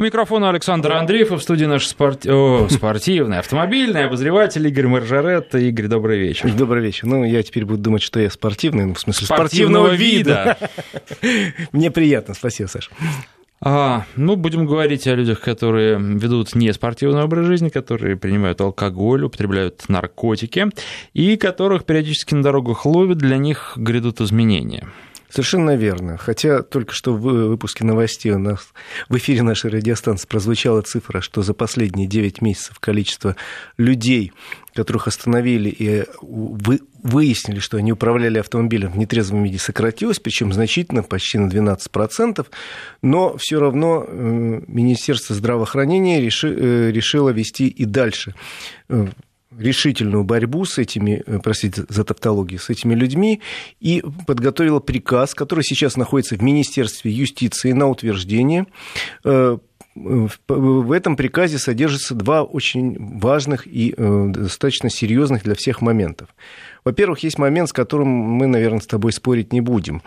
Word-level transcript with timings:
У 0.00 0.04
микрофона 0.04 0.50
Александр 0.50 0.92
Андреев, 0.92 1.32
в 1.32 1.40
студии 1.40 1.64
наш 1.64 1.84
спорт... 1.84 2.24
О, 2.24 2.68
спортивный, 2.70 3.40
автомобильный 3.40 4.04
обозреватель 4.04 4.64
Игорь 4.68 4.86
Маржарет. 4.86 5.52
Игорь, 5.56 5.88
добрый 5.88 6.20
вечер. 6.20 6.52
Добрый 6.54 6.84
вечер. 6.84 7.08
Ну, 7.08 7.24
я 7.24 7.42
теперь 7.42 7.64
буду 7.64 7.82
думать, 7.82 8.02
что 8.02 8.20
я 8.20 8.30
спортивный, 8.30 8.84
ну, 8.84 8.94
в 8.94 9.00
смысле 9.00 9.26
спортивного, 9.26 9.88
спортивного 9.88 9.96
вида. 9.96 10.56
Мне 11.72 11.90
приятно, 11.90 12.34
спасибо, 12.34 12.68
Саша. 12.68 12.92
А, 13.60 14.04
ну, 14.14 14.36
будем 14.36 14.66
говорить 14.66 15.08
о 15.08 15.16
людях, 15.16 15.40
которые 15.40 15.98
ведут 15.98 16.54
не 16.54 16.72
спортивный 16.72 17.24
образ 17.24 17.46
жизни, 17.46 17.68
которые 17.68 18.14
принимают 18.16 18.60
алкоголь, 18.60 19.24
употребляют 19.24 19.88
наркотики, 19.88 20.66
и 21.12 21.36
которых 21.36 21.84
периодически 21.84 22.34
на 22.34 22.44
дорогах 22.44 22.86
ловят, 22.86 23.18
для 23.18 23.36
них 23.36 23.72
грядут 23.74 24.20
изменения. 24.20 24.86
Совершенно 25.30 25.76
верно. 25.76 26.16
Хотя 26.16 26.62
только 26.62 26.94
что 26.94 27.14
в 27.14 27.20
выпуске 27.20 27.84
новостей 27.84 28.32
у 28.32 28.38
нас 28.38 28.68
в 29.08 29.16
эфире 29.18 29.42
нашей 29.42 29.70
радиостанции 29.70 30.26
прозвучала 30.26 30.80
цифра, 30.82 31.20
что 31.20 31.42
за 31.42 31.52
последние 31.52 32.06
9 32.06 32.40
месяцев 32.40 32.78
количество 32.80 33.36
людей, 33.76 34.32
которых 34.74 35.06
остановили 35.06 35.68
и 35.68 36.04
вы, 36.22 36.80
выяснили, 37.02 37.58
что 37.58 37.76
они 37.76 37.92
управляли 37.92 38.38
автомобилем 38.38 38.92
в 38.92 38.96
нетрезвом 38.96 39.44
виде, 39.44 39.58
сократилось, 39.58 40.18
причем 40.18 40.52
значительно, 40.52 41.02
почти 41.02 41.36
на 41.38 41.48
12%, 41.50 42.46
но 43.02 43.36
все 43.36 43.60
равно 43.60 44.06
э, 44.06 44.60
Министерство 44.66 45.34
здравоохранения 45.34 46.20
реши, 46.20 46.48
э, 46.48 46.90
решило 46.90 47.30
вести 47.30 47.68
и 47.68 47.84
дальше 47.84 48.34
э, 48.88 49.08
решительную 49.58 50.24
борьбу 50.24 50.64
с 50.64 50.78
этими, 50.78 51.22
э, 51.26 51.38
простите 51.42 51.84
за 51.88 52.04
тавтологию, 52.04 52.60
с 52.60 52.70
этими 52.70 52.94
людьми 52.94 53.40
и 53.80 54.02
подготовила 54.26 54.80
приказ, 54.80 55.34
который 55.34 55.64
сейчас 55.64 55.96
находится 55.96 56.36
в 56.36 56.42
Министерстве 56.42 57.10
юстиции 57.10 57.72
на 57.72 57.88
утверждение. 57.88 58.66
Э, 59.24 59.58
в 59.94 60.92
этом 60.92 61.16
приказе 61.16 61.58
содержится 61.58 62.14
два 62.14 62.44
очень 62.44 63.18
важных 63.18 63.66
и 63.66 63.94
э, 63.96 64.26
достаточно 64.28 64.90
серьезных 64.90 65.42
для 65.42 65.54
всех 65.54 65.80
моментов. 65.80 66.28
Во-первых, 66.84 67.20
есть 67.20 67.38
момент, 67.38 67.70
с 67.70 67.72
которым 67.72 68.08
мы, 68.08 68.46
наверное, 68.46 68.80
с 68.80 68.86
тобой 68.86 69.12
спорить 69.12 69.52
не 69.52 69.60
будем 69.60 70.02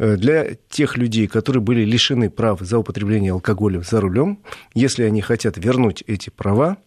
для 0.00 0.56
тех 0.70 0.96
людей, 0.96 1.26
которые 1.26 1.62
были 1.62 1.84
лишены 1.84 2.30
прав 2.30 2.60
за 2.60 2.78
употребление 2.78 3.32
алкоголя 3.32 3.80
за 3.80 4.00
рулем, 4.00 4.38
если 4.74 5.04
они 5.04 5.20
хотят 5.20 5.58
вернуть 5.58 6.02
эти 6.06 6.30
права, 6.30 6.78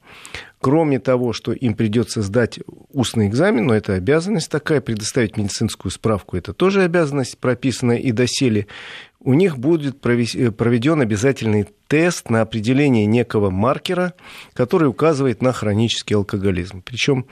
Кроме 0.64 1.00
того, 1.00 1.34
что 1.34 1.52
им 1.52 1.74
придется 1.74 2.22
сдать 2.22 2.58
устный 2.94 3.28
экзамен, 3.28 3.66
но 3.66 3.74
это 3.74 3.96
обязанность 3.96 4.50
такая, 4.50 4.80
предоставить 4.80 5.36
медицинскую 5.36 5.92
справку, 5.92 6.38
это 6.38 6.54
тоже 6.54 6.84
обязанность, 6.84 7.38
прописанная 7.38 7.98
и 7.98 8.14
доселе, 8.14 8.68
у 9.24 9.34
них 9.34 9.58
будет 9.58 10.06
э, 10.06 10.52
проведен 10.52 11.02
обязательный 11.02 11.68
тест 11.88 12.30
на 12.30 12.42
определение 12.42 13.06
некого 13.06 13.50
маркера, 13.50 14.14
который 14.54 14.88
указывает 14.88 15.42
на 15.42 15.54
хронический 15.54 16.16
алкоголизм. 16.16 16.82
Причем 16.84 17.26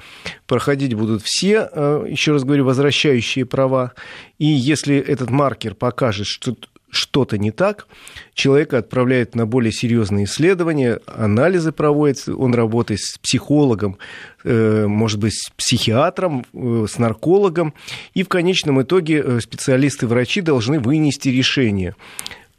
проходить 0.48 0.94
будут 0.94 1.22
все, 1.24 1.70
э, 1.72 2.06
еще 2.10 2.34
раз 2.34 2.44
говорю, 2.44 2.66
возвращающие 2.66 3.46
права. 3.46 3.94
И 4.38 4.46
если 4.46 4.98
этот 4.98 5.30
маркер 5.30 5.76
покажет, 5.76 6.28
что 6.28 6.56
что-то 6.92 7.38
не 7.38 7.52
так, 7.52 7.88
человека 8.34 8.78
отправляют 8.78 9.34
на 9.34 9.46
более 9.46 9.72
серьезные 9.72 10.26
исследования, 10.26 11.00
анализы 11.08 11.72
проводятся, 11.72 12.36
он 12.36 12.54
работает 12.54 13.00
с 13.00 13.18
психологом, 13.18 13.98
э, 14.44 14.86
может 14.88 15.20
быть, 15.20 15.34
с 15.34 15.50
психиатром, 15.52 16.46
э, 16.54 16.86
с 16.90 17.00
наркологом, 17.00 17.74
и 18.14 18.24
в 18.24 18.30
конечном 18.30 18.82
итоге 18.82 19.24
э, 19.26 19.40
специалисты-врачи 19.40 20.42
должны 20.42 20.80
вынести 20.80 21.30
решение. 21.30 21.96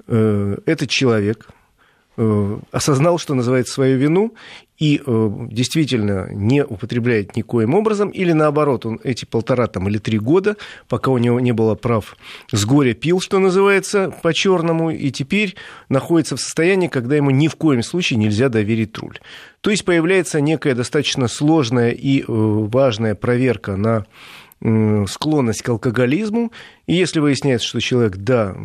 Этот 0.08 0.88
человек 0.90 1.46
осознал, 2.16 3.18
что 3.18 3.34
называется, 3.34 3.72
свою 3.72 3.98
вину, 3.98 4.34
и 4.82 5.00
э, 5.04 5.30
действительно 5.50 6.28
не 6.32 6.64
употребляет 6.64 7.36
никоим 7.36 7.74
образом, 7.74 8.08
или 8.08 8.32
наоборот, 8.32 8.84
он 8.84 8.98
эти 9.04 9.24
полтора 9.24 9.68
там, 9.68 9.88
или 9.88 9.98
три 9.98 10.18
года, 10.18 10.56
пока 10.88 11.12
у 11.12 11.18
него 11.18 11.38
не 11.38 11.52
было 11.52 11.76
прав, 11.76 12.16
с 12.50 12.64
горя 12.64 12.92
пил, 12.92 13.20
что 13.20 13.38
называется, 13.38 14.12
по-черному, 14.22 14.90
и 14.90 15.12
теперь 15.12 15.54
находится 15.88 16.36
в 16.36 16.40
состоянии, 16.40 16.88
когда 16.88 17.14
ему 17.14 17.30
ни 17.30 17.46
в 17.46 17.54
коем 17.54 17.84
случае 17.84 18.18
нельзя 18.18 18.48
доверить 18.48 18.98
руль. 18.98 19.20
То 19.60 19.70
есть 19.70 19.84
появляется 19.84 20.40
некая 20.40 20.74
достаточно 20.74 21.28
сложная 21.28 21.92
и 21.92 22.22
э, 22.22 22.24
важная 22.26 23.14
проверка 23.14 23.76
на 23.76 24.04
склонность 25.08 25.62
к 25.62 25.68
алкоголизму, 25.68 26.52
и 26.86 26.94
если 26.94 27.18
выясняется, 27.18 27.66
что 27.66 27.80
человек, 27.80 28.16
да, 28.16 28.56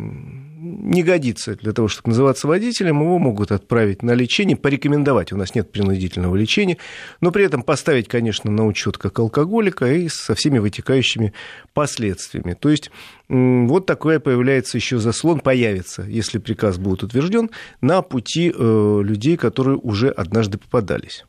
не 0.68 1.02
годится 1.02 1.56
для 1.56 1.72
того, 1.72 1.88
чтобы 1.88 2.10
называться 2.10 2.46
водителем, 2.46 3.00
его 3.00 3.18
могут 3.18 3.52
отправить 3.52 4.02
на 4.02 4.12
лечение, 4.12 4.56
порекомендовать, 4.56 5.32
у 5.32 5.36
нас 5.36 5.54
нет 5.54 5.70
принудительного 5.72 6.36
лечения, 6.36 6.78
но 7.20 7.30
при 7.32 7.44
этом 7.44 7.62
поставить, 7.62 8.08
конечно, 8.08 8.50
на 8.50 8.66
учет 8.66 8.98
как 8.98 9.18
алкоголика 9.18 9.86
и 9.92 10.08
со 10.08 10.34
всеми 10.34 10.58
вытекающими 10.58 11.32
последствиями. 11.74 12.54
То 12.54 12.68
есть 12.68 12.90
вот 13.28 13.86
такое 13.86 14.20
появляется 14.20 14.78
еще 14.78 14.98
заслон, 14.98 15.40
появится, 15.40 16.02
если 16.02 16.38
приказ 16.38 16.78
будет 16.78 17.02
утвержден, 17.02 17.50
на 17.80 18.02
пути 18.02 18.52
э, 18.54 19.00
людей, 19.02 19.36
которые 19.36 19.76
уже 19.76 20.08
однажды 20.08 20.58
попадались. 20.58 21.24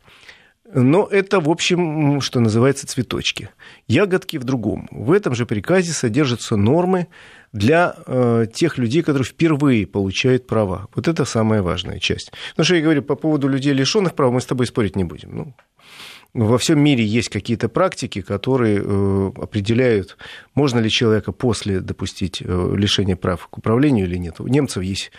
Но 0.71 1.07
это, 1.07 1.39
в 1.39 1.49
общем, 1.49 2.21
что 2.21 2.39
называется, 2.39 2.85
цветочки. 2.85 3.49
Ягодки 3.87 4.37
в 4.37 4.43
другом. 4.43 4.87
В 4.91 5.11
этом 5.11 5.33
же 5.33 5.45
приказе 5.45 5.93
содержатся 5.93 6.57
нормы 6.57 7.07
для 7.51 7.95
э, 8.05 8.45
тех 8.53 8.77
людей, 8.77 9.01
которые 9.01 9.25
впервые 9.25 9.87
получают 9.87 10.45
права. 10.45 10.87
Вот 10.93 11.07
это 11.07 11.25
самая 11.25 11.63
важная 11.63 11.99
часть. 11.99 12.31
Потому 12.51 12.65
что 12.65 12.75
я 12.75 12.81
говорю, 12.81 13.01
по 13.01 13.15
поводу 13.15 13.47
людей, 13.47 13.73
лишенных 13.73 14.13
прав, 14.13 14.31
мы 14.31 14.41
с 14.41 14.45
тобой 14.45 14.67
спорить 14.67 14.95
не 14.95 15.03
будем. 15.03 15.55
Ну, 16.35 16.45
во 16.45 16.59
всем 16.59 16.79
мире 16.79 17.03
есть 17.03 17.29
какие-то 17.29 17.67
практики, 17.69 18.21
которые 18.21 18.79
э, 18.83 19.31
определяют, 19.41 20.17
можно 20.53 20.77
ли 20.77 20.89
человека 20.91 21.31
после 21.31 21.79
допустить 21.79 22.43
э, 22.43 22.73
лишение 22.75 23.15
прав 23.15 23.47
к 23.47 23.57
управлению 23.57 24.05
или 24.05 24.17
нет. 24.17 24.39
У 24.39 24.47
немцев 24.47 24.83
есть 24.83 25.11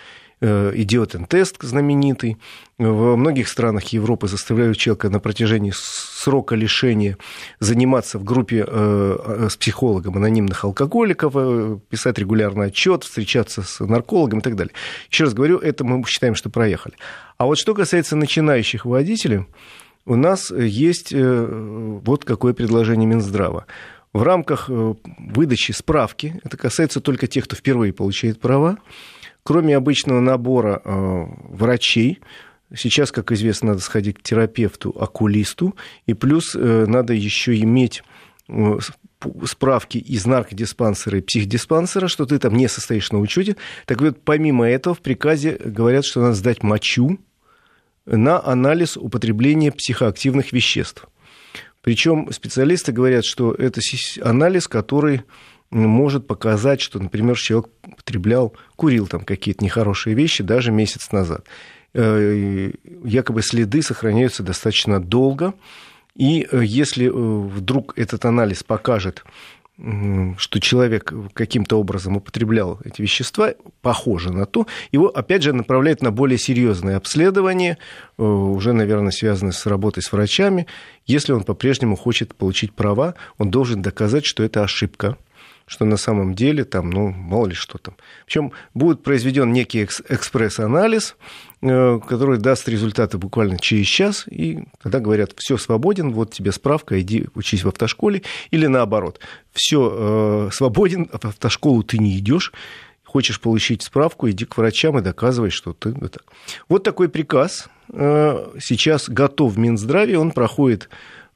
Э, 0.43 0.73
идиотен-тест 0.75 1.57
знаменитый. 1.61 2.39
Во 2.79 3.15
многих 3.15 3.47
странах 3.47 3.89
Европы 3.89 4.27
заставляют 4.27 4.79
человека 4.79 5.11
на 5.11 5.21
протяжении 5.21 5.71
срока 5.75 6.55
лишения 6.55 7.19
заниматься 7.59 8.19
в 8.19 8.25
группе 8.25 8.65
э, 8.67 9.49
с 9.51 9.57
психологом 9.59 10.17
анонимных 10.17 10.65
алкоголиков, 10.65 11.35
э, 11.37 11.79
писать 11.91 12.17
регулярный 12.19 12.69
отчет, 12.69 13.05
встречаться 13.05 13.61
с 13.61 13.85
наркологом 13.85 14.39
и 14.39 14.43
так 14.43 14.57
далее. 14.57 14.73
Еще 15.11 15.25
раз 15.25 15.35
говорю, 15.35 15.59
это 15.59 15.85
мы 15.85 16.03
считаем, 16.07 16.35
что 16.35 16.49
проехали. 16.49 16.95
А 17.37 17.45
вот 17.45 17.59
что 17.59 17.75
касается 17.75 18.17
начинающих 18.17 18.87
водителей, 18.87 19.47
у 20.07 20.17
нас 20.17 20.51
есть 20.51 21.13
вот 21.13 22.25
какое 22.25 22.55
предложение 22.55 23.07
Минздрава. 23.07 23.67
В 24.15 24.23
рамках 24.23 24.71
выдачи 24.71 25.73
справки, 25.73 26.41
это 26.43 26.57
касается 26.57 27.03
только 27.03 27.27
тех, 27.27 27.45
кто 27.45 27.55
впервые 27.57 27.93
получает 27.93 28.41
права, 28.41 28.79
Кроме 29.43 29.77
обычного 29.77 30.21
набора 30.21 30.83
э, 30.85 31.25
врачей, 31.49 32.21
сейчас, 32.75 33.11
как 33.13 33.33
известно, 33.33 33.69
надо 33.69 33.81
сходить 33.81 34.19
к 34.19 34.23
терапевту, 34.23 34.91
окулисту, 34.91 35.75
и 36.07 36.15
плюс 36.15 36.55
э, 36.55 36.85
надо 36.87 37.15
еще 37.15 37.59
иметь 37.61 38.03
э, 38.49 38.79
справки 39.45 39.99
из 39.99 40.27
наркодиспансера 40.27 41.19
и 41.19 41.23
психдиспансера, 41.23 42.09
что 42.09 42.27
ты 42.27 42.39
там 42.39 42.55
не 42.55 42.69
состоишь 42.69 43.13
на 43.13 43.19
учете. 43.19 43.57
Так 43.87 44.01
вот, 44.01 44.23
помимо 44.25 44.69
этого, 44.69 44.95
в 44.95 45.01
приказе 45.01 45.59
говорят, 45.65 46.05
что 46.05 46.21
надо 46.21 46.35
сдать 46.35 46.63
мочу 46.63 47.19
на 48.07 48.45
анализ 48.45 48.97
употребления 48.97 49.73
психоактивных 49.73 50.53
веществ. 50.53 51.07
Причем 51.83 52.31
специалисты 52.31 52.93
говорят, 52.93 53.25
что 53.25 53.53
это 53.53 53.81
анализ, 54.23 54.69
который 54.69 55.23
может 55.71 56.27
показать, 56.27 56.81
что, 56.81 56.99
например, 56.99 57.37
человек 57.37 57.71
потреблял, 57.97 58.55
курил 58.77 59.07
там 59.07 59.21
какие-то 59.25 59.65
нехорошие 59.65 60.15
вещи 60.15 60.43
даже 60.43 60.73
месяц 60.73 61.13
назад. 61.13 61.47
Э, 61.93 62.71
якобы 63.05 63.43
следы 63.43 63.83
сохраняются 63.83 64.43
достаточно 64.43 65.01
долго, 65.01 65.55
и 66.15 66.47
э, 66.51 66.63
если 66.65 67.07
э, 67.07 67.11
вдруг 67.11 67.99
этот 67.99 68.25
анализ 68.25 68.63
покажет, 68.63 69.25
что 70.37 70.61
человек 70.61 71.11
каким-то 71.33 71.81
образом 71.81 72.19
употреблял 72.19 72.79
эти 72.85 73.01
вещества, 73.01 73.55
похоже 73.81 74.31
на 74.31 74.45
то, 74.45 74.67
его 74.93 75.07
опять 75.09 75.43
же 75.43 75.55
направляют 75.55 76.03
на 76.03 76.11
более 76.11 76.37
серьезное 76.37 76.99
обследование, 76.99 77.79
уже, 78.19 78.75
наверное, 78.75 79.11
связанное 79.11 79.53
с 79.53 79.65
работой 79.65 80.03
с 80.03 80.13
врачами. 80.13 80.67
Если 81.07 81.33
он 81.33 81.45
по-прежнему 81.45 81.97
хочет 81.97 82.35
получить 82.35 82.75
права, 82.75 83.15
он 83.39 83.51
должен 83.51 83.81
доказать, 83.81 84.27
что 84.27 84.43
это 84.43 84.63
ошибка, 84.63 85.17
что 85.71 85.85
на 85.85 85.97
самом 85.97 86.35
деле 86.35 86.65
там, 86.65 86.91
ну, 86.91 87.11
мало 87.11 87.47
ли 87.47 87.55
что 87.55 87.79
там. 87.79 87.95
Причем 88.27 88.51
будет 88.75 89.05
произведен 89.05 89.53
некий 89.53 89.85
экспресс-анализ, 89.85 91.15
э, 91.63 92.01
который 92.09 92.39
даст 92.39 92.69
результаты 92.69 93.19
буквально 93.19 93.57
через 93.57 93.87
час, 93.87 94.25
и 94.29 94.65
тогда 94.83 94.99
говорят, 94.99 95.33
все 95.37 95.57
свободен, 95.57 96.11
вот 96.13 96.33
тебе 96.33 96.51
справка, 96.51 97.01
иди 97.01 97.29
учись 97.37 97.63
в 97.63 97.69
автошколе, 97.69 98.23
или 98.51 98.67
наоборот, 98.67 99.21
все 99.53 100.49
э, 100.49 100.51
свободен, 100.53 101.09
в 101.13 101.25
автошколу 101.25 101.85
ты 101.85 101.99
не 101.99 102.19
идешь, 102.19 102.53
хочешь 103.05 103.41
получить 103.41 103.85
справку, 103.85 104.29
иди 104.29 104.47
к 104.47 104.57
врачам 104.57 104.99
и 104.99 105.03
доказывай, 105.03 105.51
что 105.51 105.73
ты... 105.73 105.95
Вот 106.69 106.83
такой 106.83 107.09
приказ 107.09 107.69
сейчас 107.93 109.09
готов 109.09 109.55
в 109.55 109.59
Минздраве, 109.59 110.17
он 110.17 110.31
проходит 110.31 110.89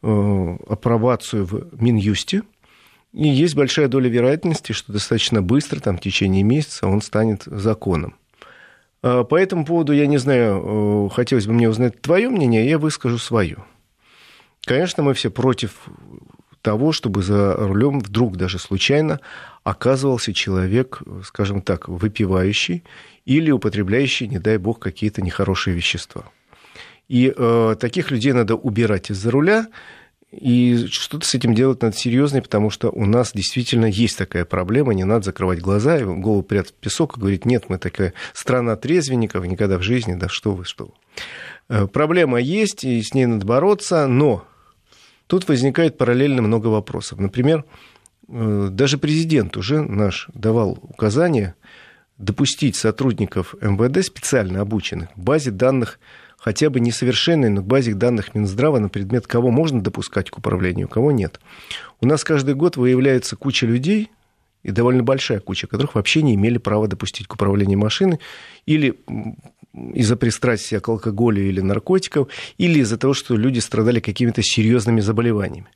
апробацию 0.02 1.44
в 1.44 1.82
Минюсте, 1.82 2.42
и 3.14 3.28
есть 3.28 3.54
большая 3.54 3.86
доля 3.86 4.08
вероятности, 4.08 4.72
что 4.72 4.92
достаточно 4.92 5.40
быстро, 5.40 5.78
там, 5.80 5.96
в 5.96 6.00
течение 6.00 6.42
месяца, 6.42 6.88
он 6.88 7.00
станет 7.00 7.44
законом. 7.46 8.16
А, 9.02 9.22
по 9.22 9.36
этому 9.36 9.64
поводу, 9.64 9.92
я 9.92 10.06
не 10.06 10.18
знаю, 10.18 11.08
э, 11.10 11.14
хотелось 11.14 11.46
бы 11.46 11.52
мне 11.52 11.68
узнать 11.68 12.00
твое 12.00 12.28
мнение, 12.28 12.68
я 12.68 12.78
выскажу 12.78 13.18
свое. 13.18 13.58
Конечно, 14.64 15.04
мы 15.04 15.14
все 15.14 15.30
против 15.30 15.88
того, 16.60 16.92
чтобы 16.92 17.22
за 17.22 17.54
рулем 17.54 18.00
вдруг 18.00 18.36
даже 18.36 18.58
случайно 18.58 19.20
оказывался 19.62 20.32
человек, 20.32 21.02
скажем 21.22 21.62
так, 21.62 21.88
выпивающий 21.88 22.82
или 23.26 23.50
употребляющий, 23.50 24.26
не 24.26 24.38
дай 24.38 24.56
бог, 24.56 24.80
какие-то 24.80 25.22
нехорошие 25.22 25.76
вещества. 25.76 26.24
И 27.06 27.32
э, 27.36 27.76
таких 27.78 28.10
людей 28.10 28.32
надо 28.32 28.56
убирать 28.56 29.10
из-за 29.10 29.30
руля, 29.30 29.68
и 30.40 30.86
что-то 30.88 31.26
с 31.26 31.34
этим 31.34 31.54
делать 31.54 31.82
надо 31.82 31.96
серьезно, 31.96 32.42
потому 32.42 32.70
что 32.70 32.90
у 32.90 33.06
нас 33.06 33.32
действительно 33.32 33.86
есть 33.86 34.18
такая 34.18 34.44
проблема, 34.44 34.92
не 34.92 35.04
надо 35.04 35.26
закрывать 35.26 35.60
глаза 35.60 35.98
и 35.98 36.04
голову 36.04 36.42
прятать 36.42 36.72
в 36.72 36.74
песок 36.74 37.16
и 37.16 37.20
говорить, 37.20 37.44
нет, 37.44 37.66
мы 37.68 37.78
такая 37.78 38.14
страна 38.32 38.76
трезвенников, 38.76 39.44
никогда 39.46 39.78
в 39.78 39.82
жизни, 39.82 40.14
да 40.14 40.28
что 40.28 40.52
вы, 40.52 40.64
что 40.64 40.86
вы. 40.86 40.92
Э, 41.68 41.86
проблема 41.86 42.40
есть, 42.40 42.84
и 42.84 43.00
с 43.00 43.14
ней 43.14 43.26
надо 43.26 43.46
бороться, 43.46 44.06
но 44.06 44.44
тут 45.26 45.46
возникает 45.48 45.96
параллельно 45.98 46.42
много 46.42 46.66
вопросов. 46.66 47.20
Например, 47.20 47.64
э, 48.28 48.68
даже 48.70 48.98
президент 48.98 49.56
уже 49.56 49.82
наш 49.82 50.28
давал 50.34 50.78
указание 50.82 51.54
допустить 52.18 52.76
сотрудников 52.76 53.54
МВД, 53.60 54.04
специально 54.04 54.60
обученных, 54.60 55.10
в 55.16 55.20
базе 55.20 55.50
данных 55.50 55.98
хотя 56.44 56.68
бы 56.68 56.78
несовершенной, 56.78 57.48
но 57.48 57.62
к 57.62 57.66
базе 57.66 57.94
данных 57.94 58.34
Минздрава 58.34 58.78
на 58.78 58.90
предмет, 58.90 59.26
кого 59.26 59.50
можно 59.50 59.80
допускать 59.80 60.28
к 60.28 60.36
управлению, 60.36 60.88
кого 60.88 61.10
нет. 61.10 61.40
У 62.02 62.06
нас 62.06 62.22
каждый 62.22 62.54
год 62.54 62.76
выявляется 62.76 63.34
куча 63.34 63.64
людей, 63.64 64.10
и 64.62 64.70
довольно 64.70 65.02
большая 65.02 65.40
куча, 65.40 65.66
которых 65.66 65.94
вообще 65.94 66.20
не 66.20 66.34
имели 66.34 66.58
права 66.58 66.86
допустить 66.86 67.28
к 67.28 67.32
управлению 67.32 67.78
машины, 67.78 68.18
или 68.66 69.00
из-за 69.94 70.16
пристрастия 70.16 70.80
к 70.80 70.88
алкоголю 70.90 71.48
или 71.48 71.62
наркотикам, 71.62 72.28
или 72.58 72.80
из-за 72.80 72.98
того, 72.98 73.14
что 73.14 73.36
люди 73.36 73.60
страдали 73.60 74.00
какими-то 74.00 74.42
серьезными 74.42 75.00
заболеваниями. 75.00 75.68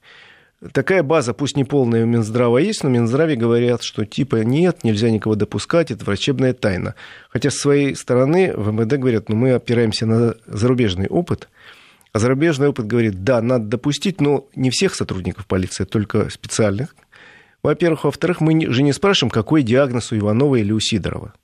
Такая 0.72 1.05
база, 1.05 1.34
пусть 1.34 1.56
не 1.56 1.64
полная 1.64 2.02
у 2.02 2.06
Минздрава 2.06 2.58
есть, 2.58 2.82
но 2.82 2.90
Минздраве 2.90 3.37
говорят, 3.37 3.84
что 3.84 4.05
типа 4.05 4.43
нет, 4.43 4.82
нельзя 4.82 5.08
никого 5.08 5.37
допускать, 5.37 5.93
это 5.93 6.05
врачебная 6.05 6.52
тайна. 6.52 6.96
Хотя 7.31 7.50
с 7.50 7.58
своей 7.58 7.94
стороны 7.94 8.52
в 8.56 8.72
МВД 8.72 8.94
говорят, 8.94 9.28
ну 9.28 9.37
мы 9.37 9.52
опираемся 9.52 10.05
на 10.05 10.34
зарубежный 10.46 11.06
опыт, 11.06 11.49
а 12.12 12.19
зарубежный 12.19 12.69
опыт 12.69 12.88
говорит, 12.88 13.22
да, 13.22 13.40
надо 13.40 13.66
допустить, 13.66 14.20
но 14.20 14.49
не 14.56 14.70
всех 14.70 14.96
сотрудников 14.96 15.46
полиции, 15.46 15.84
только 15.84 16.28
специальных. 16.28 16.96
Во-первых. 17.62 18.05
Во-вторых, 18.05 18.40
мы 18.40 18.72
же 18.72 18.82
не 18.82 18.93
спрашиваем, 18.93 19.31
какой 19.31 19.62
диагноз 19.62 20.10
у 20.10 20.16
Иванова 20.16 20.56
или 20.56 20.72
у 20.72 20.81
Сидорова. 20.81 21.34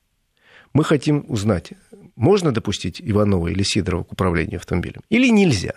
Мы 0.73 0.83
хотим 0.83 1.25
узнать, 1.29 1.73
можно 2.17 2.51
допустить 2.51 3.01
Иванова 3.05 3.49
или 3.49 3.63
Сидорова 3.63 4.03
к 4.03 4.13
управлению 4.13 4.57
автомобилем 4.57 5.03
или 5.09 5.29
нельзя. 5.29 5.75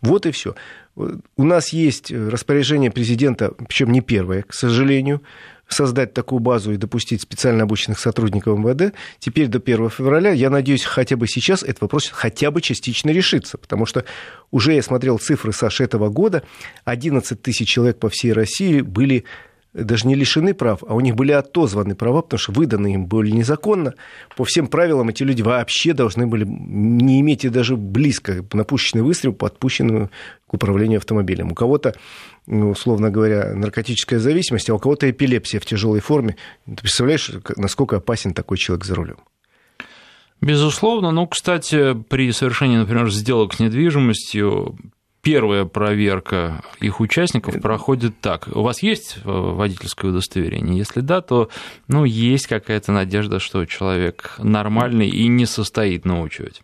Вот 0.00 0.26
и 0.26 0.30
все. 0.30 0.54
У 0.96 1.44
нас 1.44 1.72
есть 1.72 2.12
распоряжение 2.12 2.90
президента, 2.90 3.52
причем 3.68 3.92
не 3.92 4.00
первое, 4.00 4.42
к 4.42 4.52
сожалению, 4.52 5.22
создать 5.68 6.12
такую 6.12 6.40
базу 6.40 6.72
и 6.72 6.76
допустить 6.76 7.22
специально 7.22 7.62
обученных 7.62 7.98
сотрудников 7.98 8.58
МВД. 8.58 8.94
Теперь 9.18 9.46
до 9.46 9.58
1 9.58 9.90
февраля, 9.90 10.32
я 10.32 10.50
надеюсь, 10.50 10.84
хотя 10.84 11.16
бы 11.16 11.28
сейчас 11.28 11.62
этот 11.62 11.82
вопрос 11.82 12.08
хотя 12.12 12.50
бы 12.50 12.60
частично 12.60 13.10
решится, 13.10 13.56
потому 13.56 13.86
что 13.86 14.04
уже 14.50 14.74
я 14.74 14.82
смотрел 14.82 15.18
цифры 15.18 15.52
Саши 15.52 15.84
этого 15.84 16.08
года, 16.08 16.42
11 16.84 17.40
тысяч 17.40 17.68
человек 17.68 17.98
по 17.98 18.08
всей 18.08 18.32
России 18.32 18.80
были 18.80 19.24
даже 19.72 20.06
не 20.06 20.14
лишены 20.14 20.54
прав, 20.54 20.82
а 20.86 20.94
у 20.94 21.00
них 21.00 21.14
были 21.14 21.32
отозваны 21.32 21.94
права, 21.94 22.22
потому 22.22 22.38
что 22.38 22.52
выданы 22.52 22.94
им 22.94 23.06
были 23.06 23.30
незаконно. 23.30 23.94
По 24.36 24.44
всем 24.44 24.66
правилам 24.66 25.08
эти 25.08 25.22
люди 25.22 25.42
вообще 25.42 25.92
должны 25.92 26.26
были 26.26 26.44
не 26.44 27.20
иметь 27.20 27.44
и 27.44 27.48
даже 27.48 27.76
близко 27.76 28.44
напущенный 28.52 29.02
выстрел, 29.02 29.32
подпущенную 29.32 30.10
к 30.46 30.54
управлению 30.54 30.98
автомобилем. 30.98 31.52
У 31.52 31.54
кого-то, 31.54 31.94
ну, 32.46 32.70
условно 32.70 33.10
говоря, 33.10 33.54
наркотическая 33.54 34.18
зависимость, 34.18 34.68
а 34.70 34.74
у 34.74 34.78
кого-то 34.78 35.08
эпилепсия 35.08 35.60
в 35.60 35.66
тяжелой 35.66 36.00
форме. 36.00 36.36
Ты 36.66 36.76
представляешь, 36.76 37.30
насколько 37.56 37.96
опасен 37.96 38.34
такой 38.34 38.58
человек 38.58 38.84
за 38.84 38.94
рулем? 38.96 39.18
Безусловно. 40.40 41.10
Ну, 41.12 41.26
кстати, 41.26 41.94
при 42.08 42.32
совершении, 42.32 42.78
например, 42.78 43.10
сделок 43.10 43.54
с 43.54 43.60
недвижимостью 43.60 44.78
первая 45.22 45.64
проверка 45.64 46.62
их 46.80 47.00
участников 47.00 47.60
проходит 47.60 48.20
так. 48.20 48.48
У 48.52 48.62
вас 48.62 48.82
есть 48.82 49.18
э, 49.18 49.20
водительское 49.24 50.10
удостоверение? 50.10 50.78
Если 50.78 51.00
да, 51.00 51.20
то 51.20 51.50
ну, 51.88 52.04
есть 52.04 52.46
какая-то 52.46 52.92
надежда, 52.92 53.38
что 53.38 53.64
человек 53.66 54.34
нормальный 54.38 55.08
и 55.08 55.28
не 55.28 55.46
состоит 55.46 56.04
на 56.04 56.20
учете. 56.20 56.62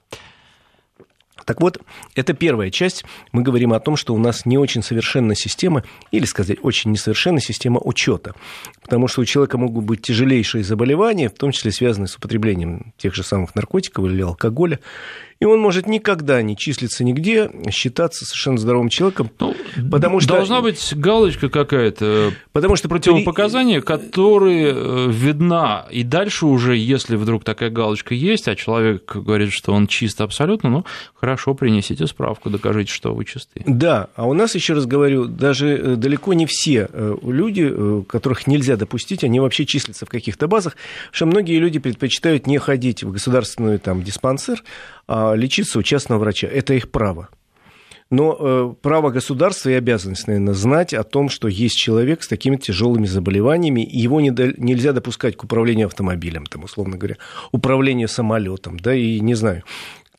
Так 1.47 1.61
вот, 1.61 1.81
это 2.17 2.35
первая 2.35 2.71
часть. 2.71 3.05
Мы 3.31 3.43
говорим 3.43 3.73
о 3.73 3.79
том, 3.79 3.95
что 3.95 4.15
у 4.15 4.19
нас 4.19 4.47
не 4.47 4.59
очень 4.59 4.83
совершенная 4.83 5.37
система, 5.37 5.85
или 6.11 6.25
сказать, 6.25 6.59
очень 6.61 6.91
несовершенная 6.91 7.41
система 7.41 7.79
учета. 7.79 8.35
Потому 8.83 9.07
что 9.07 9.21
у 9.21 9.25
человека 9.25 9.57
могут 9.57 9.85
быть 9.85 10.03
тяжелейшие 10.03 10.65
заболевания, 10.65 11.29
в 11.29 11.35
том 11.35 11.53
числе 11.53 11.71
связанные 11.71 12.09
с 12.09 12.17
употреблением 12.17 12.93
тех 12.99 13.15
же 13.15 13.23
самых 13.23 13.55
наркотиков 13.55 14.07
или 14.07 14.23
алкоголя 14.23 14.81
и 15.39 15.45
он 15.45 15.61
может 15.61 15.87
никогда 15.87 16.41
не 16.43 16.57
числиться 16.57 17.05
нигде, 17.05 17.51
считаться 17.71 18.25
совершенно 18.25 18.59
здоровым 18.59 18.89
человеком, 18.89 19.31
ну, 19.39 19.55
потому 19.91 20.21
что... 20.21 20.35
Должна 20.35 20.61
быть 20.63 20.95
галочка 20.97 21.49
какая-то, 21.49 22.33
потому 22.53 22.77
что 22.77 22.89
противопоказания, 22.89 23.81
которые 23.81 24.73
э, 24.75 25.07
видна, 25.11 25.87
и 25.91 26.03
дальше 26.03 26.47
уже, 26.47 26.77
если 26.77 27.17
вдруг 27.17 27.45
такая 27.45 27.71
галочка 27.71 28.15
есть, 28.15 28.49
а 28.49 28.57
человек 28.57 29.15
говорит, 29.15 29.53
что 29.53 29.73
он 29.73 29.87
чист 29.87 30.21
абсолютно, 30.21 30.71
ну, 30.71 30.85
хорошо, 31.15 31.55
принесите 31.55 32.07
справку, 32.07 32.49
докажите, 32.51 32.93
что 32.93 33.15
вы 33.15 33.25
чисты. 33.25 33.63
Да, 33.67 34.09
а 34.17 34.27
у 34.27 34.33
нас, 34.33 34.55
еще 34.55 34.75
раз 34.75 34.87
говорю, 34.87 35.27
даже 35.27 35.69
э, 35.69 35.97
далеко 35.97 36.33
не 36.33 36.47
все 36.47 36.89
э, 36.91 37.17
люди, 37.23 37.73
которых 38.09 38.47
нельзя 38.47 38.77
допустить, 38.77 39.23
они 39.23 39.41
вообще 39.41 39.67
числятся 39.67 40.07
в 40.07 40.09
каких-то 40.09 40.49
базах, 40.49 40.77
что 41.11 41.27
многие 41.27 41.59
люди 41.59 41.79
предпочитают 41.79 42.47
не 42.47 42.59
ходить 42.59 43.03
в 43.03 43.13
государственный 43.13 43.79
там, 43.79 44.03
диспансер, 44.03 44.63
лечиться 45.09 45.79
у 45.79 45.83
частного 45.83 46.21
врача. 46.21 46.49
Это 46.49 46.75
их 46.75 46.91
право. 46.91 47.29
Но 48.09 48.37
э, 48.39 48.75
право 48.83 49.11
государства 49.11 49.71
и 49.71 49.75
обязанность, 49.75 50.29
наверное, 50.29 50.55
знать 50.55 50.95
о 50.95 51.03
том, 51.03 51.29
что 51.29 51.49
есть 51.49 51.77
человек 51.77 52.23
с 52.23 52.29
такими 52.29 52.57
тяжелыми 52.57 53.07
заболеваниями, 53.07 53.85
и 53.85 53.99
его 53.99 54.21
не 54.21 54.31
до, 54.31 54.53
нельзя 54.61 54.93
допускать 54.93 55.37
к 55.37 55.43
управлению 55.43 55.89
автомобилем, 55.89 56.47
там, 56.47 56.63
условно 56.63 56.97
говоря, 56.97 57.17
управлению 57.51 58.07
самолетом, 58.07 58.79
да, 58.79 58.95
и 58.95 59.19
не 59.19 59.35
знаю, 59.35 59.65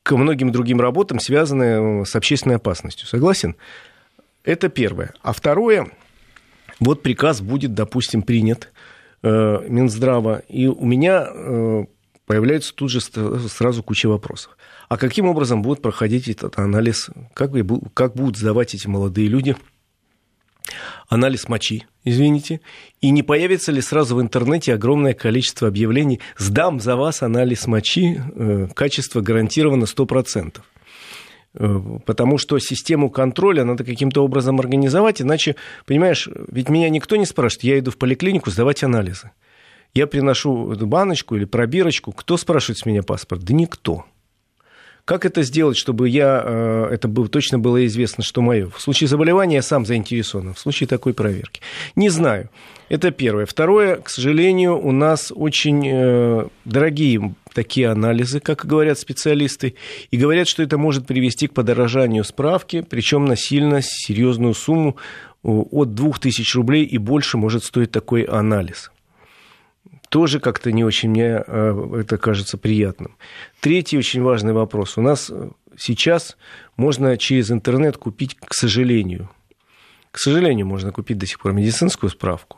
к 0.04 0.16
многим 0.18 0.52
другим 0.52 0.82
работам, 0.82 1.20
связанным 1.22 2.06
с 2.06 2.14
общественной 2.16 2.58
опасностью. 2.58 3.08
Согласен? 3.08 3.56
Это 4.44 4.68
первое. 4.68 5.14
А 5.22 5.32
второе, 5.32 5.88
вот 6.82 7.04
приказ 7.04 7.40
будет, 7.40 7.74
допустим, 7.74 8.22
принят 8.22 8.74
э, 9.24 9.66
Минздрава, 9.68 10.40
и 10.50 10.68
у 10.68 10.86
меня 10.86 11.26
э, 11.30 11.86
появляется 12.26 12.76
тут 12.76 12.92
же 12.92 13.00
сразу 13.00 13.82
куча 13.82 14.08
вопросов. 14.08 14.57
А 14.88 14.98
каким 14.98 15.28
образом 15.28 15.62
будет 15.62 15.82
проходить 15.82 16.28
этот 16.30 16.58
анализ? 16.60 17.10
Как, 17.34 17.52
как 17.94 18.16
будут 18.16 18.38
сдавать 18.38 18.74
эти 18.74 18.88
молодые 18.88 19.28
люди 19.28 19.56
анализ 21.08 21.48
мочи, 21.48 21.86
извините, 22.04 22.62
и 23.00 23.10
не 23.10 23.24
появится 23.24 23.72
ли 23.72 23.82
сразу 23.82 24.16
в 24.16 24.22
интернете 24.22 24.74
огромное 24.74 25.14
количество 25.14 25.68
объявлений 25.68 26.20
«Сдам 26.38 26.80
за 26.80 26.96
вас 26.96 27.24
анализ 27.24 27.68
мочи, 27.68 28.20
э, 28.36 28.68
качество 28.74 29.22
гарантировано 29.22 29.86
100%». 29.86 30.62
Э, 31.54 31.80
потому 32.06 32.38
что 32.38 32.60
систему 32.60 33.10
контроля 33.10 33.64
надо 33.64 33.84
каким-то 33.84 34.24
образом 34.24 34.60
организовать, 34.60 35.22
иначе, 35.22 35.56
понимаешь, 35.86 36.28
ведь 36.50 36.70
меня 36.70 36.90
никто 36.90 37.16
не 37.16 37.26
спрашивает, 37.26 37.64
я 37.64 37.80
иду 37.80 37.92
в 37.92 37.98
поликлинику 37.98 38.52
сдавать 38.52 38.84
анализы. 38.84 39.32
Я 39.94 40.06
приношу 40.06 40.76
баночку 40.76 41.36
или 41.36 41.46
пробирочку, 41.46 42.12
кто 42.12 42.38
спрашивает 42.38 42.80
с 42.80 42.86
меня 42.86 43.04
паспорт? 43.04 43.44
Да 43.44 43.54
никто. 43.54 44.06
Как 45.08 45.24
это 45.24 45.42
сделать, 45.44 45.78
чтобы 45.78 46.10
я, 46.10 46.44
э, 46.44 46.90
это 46.92 47.08
было, 47.08 47.30
точно 47.30 47.58
было 47.58 47.86
известно, 47.86 48.26
что 48.26 48.42
мое? 48.42 48.70
В 48.70 48.82
случае 48.82 49.08
заболевания 49.08 49.56
я 49.56 49.62
сам 49.62 49.86
заинтересован, 49.86 50.54
в 50.54 50.60
случае 50.60 50.88
такой 50.88 51.14
проверки. 51.14 51.62
Не 51.96 52.10
знаю. 52.10 52.50
Это 52.90 53.12
первое. 53.12 53.46
Второе, 53.46 53.96
к 53.96 54.10
сожалению, 54.10 54.78
у 54.78 54.92
нас 54.92 55.32
очень 55.34 55.88
э, 55.88 56.48
дорогие 56.66 57.34
такие 57.54 57.88
анализы, 57.88 58.42
как 58.42 58.66
говорят 58.66 59.00
специалисты, 59.00 59.76
и 60.12 60.18
говорят, 60.18 60.50
что 60.50 60.62
это 60.62 60.78
может 60.78 61.08
привести 61.08 61.48
к 61.48 61.54
подорожанию 61.54 62.26
справки, 62.26 62.82
причем 62.82 63.28
на 63.28 63.38
сильно 63.38 63.80
серьезную 63.82 64.56
сумму 64.56 64.98
от 65.42 65.96
2000 65.96 66.58
рублей 66.58 66.84
и 66.84 66.98
больше 66.98 67.38
может 67.38 67.64
стоить 67.64 67.92
такой 67.92 68.24
анализ. 68.24 68.92
Тоже 70.10 70.40
как-то 70.40 70.72
не 70.72 70.84
очень 70.84 71.10
мне 71.10 71.44
э, 71.46 72.00
это 72.02 72.18
кажется 72.18 72.58
приятным. 72.58 73.18
Третий 73.60 73.98
очень 73.98 74.22
важный 74.22 74.54
вопрос. 74.54 74.98
У 74.98 75.02
нас 75.02 75.32
сейчас 75.78 76.38
можно 76.76 77.18
через 77.18 77.52
интернет 77.52 77.98
купить, 77.98 78.36
к 78.40 78.54
сожалению, 78.54 79.30
к 80.12 80.20
сожалению, 80.20 80.66
можно 80.66 80.92
купить 80.92 81.18
до 81.18 81.26
сих 81.26 81.40
пор 81.40 81.54
медицинскую 81.54 82.10
справку. 82.10 82.58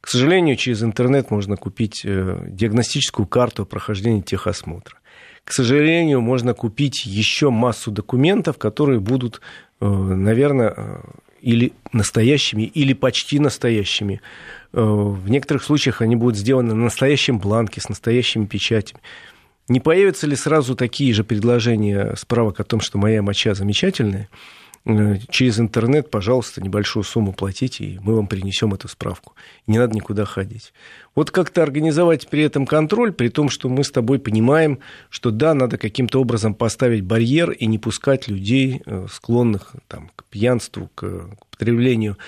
К 0.00 0.08
сожалению, 0.08 0.56
через 0.56 0.82
интернет 0.82 1.30
можно 1.30 1.56
купить 1.56 2.02
э, 2.04 2.44
диагностическую 2.46 3.26
карту 3.26 3.64
прохождения 3.64 4.22
техосмотра. 4.22 4.98
К 5.44 5.52
сожалению, 5.52 6.20
можно 6.20 6.54
купить 6.54 7.06
еще 7.06 7.50
массу 7.50 7.90
документов, 7.90 8.58
которые 8.58 9.00
будут, 9.00 9.40
э, 9.80 9.86
наверное, 9.86 11.00
или 11.44 11.72
настоящими, 11.92 12.62
или 12.62 12.94
почти 12.94 13.38
настоящими. 13.38 14.20
В 14.72 15.28
некоторых 15.28 15.62
случаях 15.62 16.00
они 16.00 16.16
будут 16.16 16.36
сделаны 16.36 16.74
на 16.74 16.84
настоящем 16.84 17.38
бланке, 17.38 17.80
с 17.80 17.88
настоящими 17.88 18.46
печатями. 18.46 19.00
Не 19.68 19.80
появятся 19.80 20.26
ли 20.26 20.36
сразу 20.36 20.74
такие 20.74 21.12
же 21.12 21.22
предложения 21.22 22.14
справок 22.16 22.60
о 22.60 22.64
том, 22.64 22.80
что 22.80 22.98
моя 22.98 23.22
моча 23.22 23.54
замечательная? 23.54 24.28
Э, 24.86 25.16
через 25.30 25.58
интернет, 25.60 26.10
пожалуйста, 26.10 26.62
небольшую 26.62 27.04
сумму 27.04 27.32
платите, 27.32 27.84
и 27.84 27.98
мы 28.00 28.16
вам 28.16 28.26
принесем 28.26 28.74
эту 28.74 28.86
справку. 28.88 29.34
Не 29.66 29.78
надо 29.78 29.94
никуда 29.94 30.26
ходить. 30.26 30.74
Вот 31.14 31.30
как-то 31.30 31.62
организовать 31.62 32.28
при 32.28 32.42
этом 32.42 32.66
контроль, 32.66 33.12
при 33.12 33.28
том, 33.28 33.48
что 33.48 33.70
мы 33.70 33.82
с 33.82 33.90
тобой 33.90 34.18
понимаем, 34.18 34.80
что 35.08 35.30
да, 35.30 35.54
надо 35.54 35.78
каким-то 35.78 36.20
образом 36.20 36.54
поставить 36.54 37.02
барьер 37.02 37.50
и 37.50 37.64
не 37.66 37.78
пускать 37.78 38.28
людей, 38.28 38.82
э, 38.84 39.06
склонных 39.10 39.74
там, 39.88 40.10
к 40.14 40.24
пьянству, 40.24 40.90
к 40.94 41.30
употреблению 41.40 42.18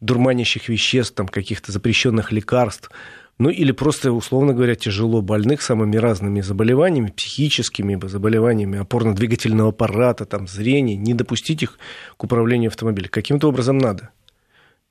дурманящих 0.00 0.68
веществ, 0.68 1.14
там, 1.14 1.26
каких-то 1.26 1.72
запрещенных 1.72 2.30
лекарств, 2.30 2.90
ну 3.38 3.50
или 3.50 3.72
просто, 3.72 4.12
условно 4.12 4.54
говоря, 4.54 4.76
тяжело 4.76 5.20
больных 5.20 5.62
самыми 5.62 5.96
разными 5.96 6.40
заболеваниями, 6.40 7.12
психическими 7.16 7.98
заболеваниями 8.06 8.78
опорно-двигательного 8.78 9.70
аппарата, 9.70 10.24
там, 10.24 10.46
зрения, 10.46 10.96
не 10.96 11.14
допустить 11.14 11.62
их 11.62 11.78
к 12.16 12.24
управлению 12.24 12.68
автомобилем. 12.68 13.08
Каким-то 13.10 13.48
образом 13.48 13.78
надо. 13.78 14.10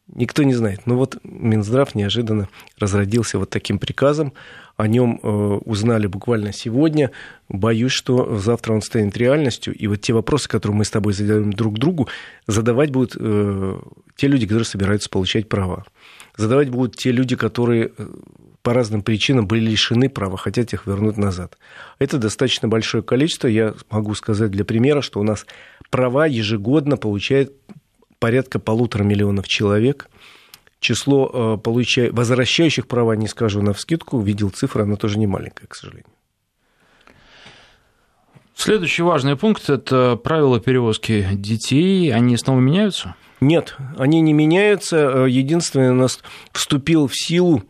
Никто 0.07 0.43
не 0.43 0.53
знает. 0.53 0.85
Но 0.85 0.97
вот 0.97 1.17
Минздрав 1.23 1.95
неожиданно 1.95 2.49
разродился 2.77 3.39
вот 3.39 3.49
таким 3.49 3.79
приказом. 3.79 4.33
О 4.75 4.87
нем 4.87 5.19
э, 5.23 5.27
узнали 5.27 6.07
буквально 6.07 6.51
сегодня. 6.51 7.11
Боюсь, 7.47 7.93
что 7.93 8.37
завтра 8.37 8.73
он 8.73 8.81
станет 8.81 9.15
реальностью. 9.15 9.73
И 9.73 9.87
вот 9.87 10.01
те 10.01 10.11
вопросы, 10.11 10.49
которые 10.49 10.75
мы 10.75 10.83
с 10.83 10.91
тобой 10.91 11.13
задаем 11.13 11.53
друг 11.53 11.79
другу, 11.79 12.09
задавать 12.47 12.91
будут 12.91 13.15
э, 13.17 13.79
те 14.17 14.27
люди, 14.27 14.45
которые 14.45 14.65
собираются 14.65 15.09
получать 15.09 15.47
права 15.47 15.85
задавать 16.35 16.69
будут 16.69 16.95
те 16.95 17.11
люди, 17.11 17.35
которые 17.35 17.91
э, 17.97 18.07
по 18.61 18.73
разным 18.73 19.01
причинам 19.01 19.45
были 19.45 19.69
лишены 19.71 20.09
права, 20.09 20.37
хотят 20.37 20.73
их 20.73 20.87
вернуть 20.87 21.17
назад. 21.17 21.57
Это 21.99 22.17
достаточно 22.17 22.67
большое 22.67 23.03
количество. 23.03 23.47
Я 23.47 23.73
могу 23.89 24.15
сказать 24.15 24.51
для 24.51 24.65
примера, 24.65 25.01
что 25.01 25.19
у 25.19 25.23
нас 25.23 25.45
права 25.89 26.25
ежегодно 26.25 26.97
получает 26.97 27.53
порядка 28.19 28.59
полутора 28.59 29.03
миллионов 29.03 29.47
человек. 29.47 30.09
Число 30.79 31.55
э, 31.55 31.57
получая... 31.61 32.11
возвращающих 32.11 32.87
права, 32.87 33.15
не 33.15 33.27
скажу 33.27 33.61
на 33.61 33.73
вскидку, 33.73 34.19
видел 34.19 34.49
цифры, 34.49 34.83
она 34.83 34.95
тоже 34.95 35.19
не 35.19 35.27
маленькая, 35.27 35.67
к 35.67 35.75
сожалению. 35.75 36.07
Следующий 38.55 39.01
важный 39.01 39.35
пункт– 39.35 39.69
это 39.69 40.15
правила 40.15 40.59
перевозки 40.59 41.27
детей. 41.33 42.13
Они 42.13 42.37
снова 42.37 42.59
меняются? 42.59 43.15
Нет, 43.43 43.75
они 43.97 44.21
не 44.21 44.33
меняются. 44.33 44.97
Э, 44.97 45.29
единственное, 45.29 45.91
у 45.91 45.95
нас 45.95 46.19
вступил 46.53 47.07
в 47.07 47.15
силу 47.15 47.63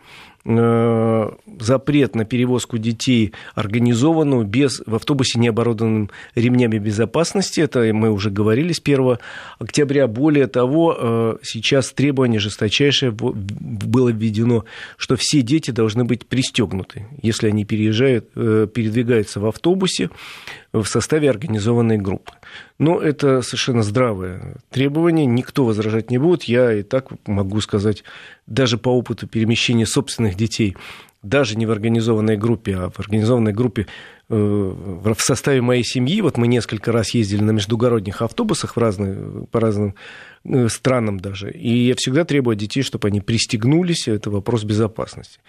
Э, 0.45 1.31
запрет 1.61 2.15
на 2.15 2.25
перевозку 2.25 2.77
детей 2.77 3.31
организованную 3.55 4.43
без, 4.43 4.81
в 4.85 4.93
автобусе 4.93 5.39
не 5.39 5.47
оборудованным 5.47 6.09
ремнями 6.35 6.79
безопасности. 6.79 7.61
Это 7.61 7.79
мы 7.93 8.11
уже 8.11 8.29
говорили 8.29 8.73
с 8.73 8.81
1 8.83 9.19
октября. 9.59 10.07
Более 10.07 10.47
того, 10.47 10.97
э, 10.99 11.37
сейчас 11.43 11.93
требование 11.93 12.41
жесточайшее 12.41 13.11
было 13.11 14.09
введено, 14.09 14.65
что 14.97 15.15
все 15.15 15.43
дети 15.43 15.71
должны 15.71 16.03
быть 16.03 16.25
пристегнуты, 16.25 17.07
если 17.21 17.47
они 17.47 17.63
переезжают, 17.63 18.29
передвигаются 18.33 19.39
в 19.39 19.45
автобусе 19.45 20.09
в 20.73 20.85
составе 20.85 21.29
организованной 21.29 21.97
группы. 21.97 22.33
Но 22.79 22.99
это 22.99 23.41
совершенно 23.43 23.83
здравое 23.83 24.55
требование, 24.71 25.25
никто 25.25 25.65
возражать 25.65 26.09
не 26.09 26.17
будет. 26.17 26.43
Я 26.43 26.73
и 26.73 26.81
так 26.81 27.09
могу 27.27 27.61
сказать, 27.61 28.03
даже 28.47 28.77
по 28.77 28.89
опыту 28.89 29.27
перемещения 29.27 29.85
собственных 29.85 30.35
детей, 30.35 30.75
даже 31.21 31.55
не 31.55 31.65
в 31.65 31.71
организованной 31.71 32.37
группе, 32.37 32.75
а 32.75 32.89
в 32.89 32.99
организованной 32.99 33.53
группе 33.53 33.87
э, 34.29 34.35
в 34.35 35.15
составе 35.19 35.61
моей 35.61 35.83
семьи, 35.83 36.19
вот 36.21 36.37
мы 36.37 36.47
несколько 36.47 36.91
раз 36.91 37.13
ездили 37.13 37.43
на 37.43 37.51
междугородних 37.51 38.21
автобусах 38.21 38.75
в 38.75 38.79
разные, 38.79 39.45
по 39.51 39.59
разным 39.59 39.95
э, 40.43 40.67
странам 40.67 41.19
даже, 41.19 41.51
и 41.51 41.87
я 41.87 41.93
всегда 41.95 42.25
требую 42.25 42.55
от 42.55 42.59
детей, 42.59 42.81
чтобы 42.81 43.07
они 43.07 43.21
пристегнулись, 43.21 44.09
это 44.09 44.31
вопрос 44.31 44.65
безопасности. 44.65 45.39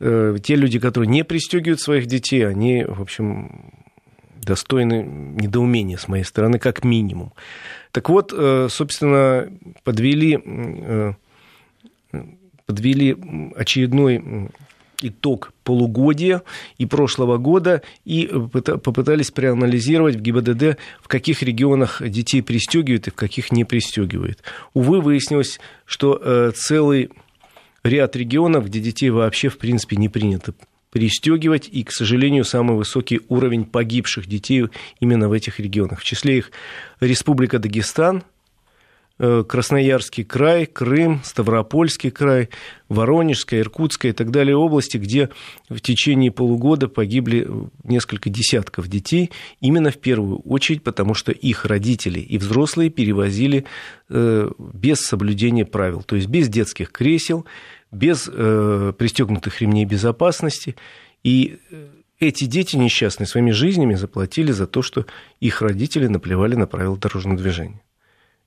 Э, 0.00 0.36
те 0.42 0.54
люди, 0.54 0.78
которые 0.78 1.10
не 1.10 1.24
пристегивают 1.24 1.80
своих 1.80 2.06
детей, 2.06 2.46
они, 2.46 2.84
в 2.84 3.02
общем, 3.02 3.72
достойны 4.48 5.02
недоумения 5.02 5.98
с 5.98 6.08
моей 6.08 6.24
стороны, 6.24 6.58
как 6.58 6.84
минимум. 6.84 7.32
Так 7.92 8.08
вот, 8.08 8.32
э, 8.34 8.68
собственно, 8.70 9.48
подвели, 9.84 10.40
э, 10.44 11.12
подвели 12.66 13.16
очередной 13.54 14.50
итог 15.00 15.52
полугодия 15.62 16.42
и 16.78 16.86
прошлого 16.86 17.36
года 17.36 17.82
и 18.04 18.26
попытались 18.26 19.30
проанализировать 19.30 20.16
в 20.16 20.20
ГИБДД, 20.20 20.78
в 21.00 21.08
каких 21.08 21.42
регионах 21.42 22.02
детей 22.02 22.42
пристегивают 22.42 23.06
и 23.06 23.10
в 23.10 23.14
каких 23.14 23.52
не 23.52 23.64
пристегивают. 23.64 24.42
Увы, 24.74 25.00
выяснилось, 25.00 25.60
что 25.84 26.20
э, 26.20 26.52
целый 26.54 27.10
ряд 27.84 28.16
регионов, 28.16 28.66
где 28.66 28.80
детей 28.80 29.10
вообще, 29.10 29.50
в 29.50 29.58
принципе, 29.58 29.96
не 29.96 30.08
принято 30.08 30.52
пристегивать, 30.90 31.68
и, 31.70 31.84
к 31.84 31.92
сожалению, 31.92 32.44
самый 32.44 32.76
высокий 32.76 33.20
уровень 33.28 33.64
погибших 33.64 34.26
детей 34.26 34.66
именно 35.00 35.28
в 35.28 35.32
этих 35.32 35.60
регионах. 35.60 36.00
В 36.00 36.04
числе 36.04 36.38
их 36.38 36.50
Республика 37.00 37.58
Дагестан, 37.58 38.24
э, 39.18 39.44
Красноярский 39.46 40.24
край, 40.24 40.66
Крым, 40.66 41.20
Ставропольский 41.24 42.10
край, 42.10 42.48
Воронежская, 42.88 43.60
Иркутская 43.60 44.12
и 44.12 44.14
так 44.14 44.30
далее 44.30 44.56
области, 44.56 44.96
где 44.96 45.28
в 45.68 45.80
течение 45.80 46.30
полугода 46.30 46.88
погибли 46.88 47.46
несколько 47.84 48.30
десятков 48.30 48.88
детей, 48.88 49.30
именно 49.60 49.90
в 49.90 49.98
первую 49.98 50.38
очередь, 50.40 50.82
потому 50.82 51.14
что 51.14 51.32
их 51.32 51.66
родители 51.66 52.20
и 52.20 52.38
взрослые 52.38 52.88
перевозили 52.88 53.66
э, 54.08 54.50
без 54.58 55.00
соблюдения 55.00 55.66
правил, 55.66 56.02
то 56.02 56.16
есть 56.16 56.28
без 56.28 56.48
детских 56.48 56.90
кресел, 56.92 57.44
без 57.90 58.28
э, 58.32 58.92
пристегнутых 58.96 59.60
ремней 59.60 59.84
безопасности. 59.84 60.76
И 61.24 61.58
э, 61.70 61.86
эти 62.20 62.44
дети 62.44 62.76
несчастные 62.76 63.26
своими 63.26 63.50
жизнями 63.50 63.94
заплатили 63.94 64.52
за 64.52 64.66
то, 64.66 64.82
что 64.82 65.06
их 65.40 65.62
родители 65.62 66.06
наплевали 66.06 66.54
на 66.54 66.66
правила 66.66 66.96
дорожного 66.96 67.38
движения. 67.38 67.82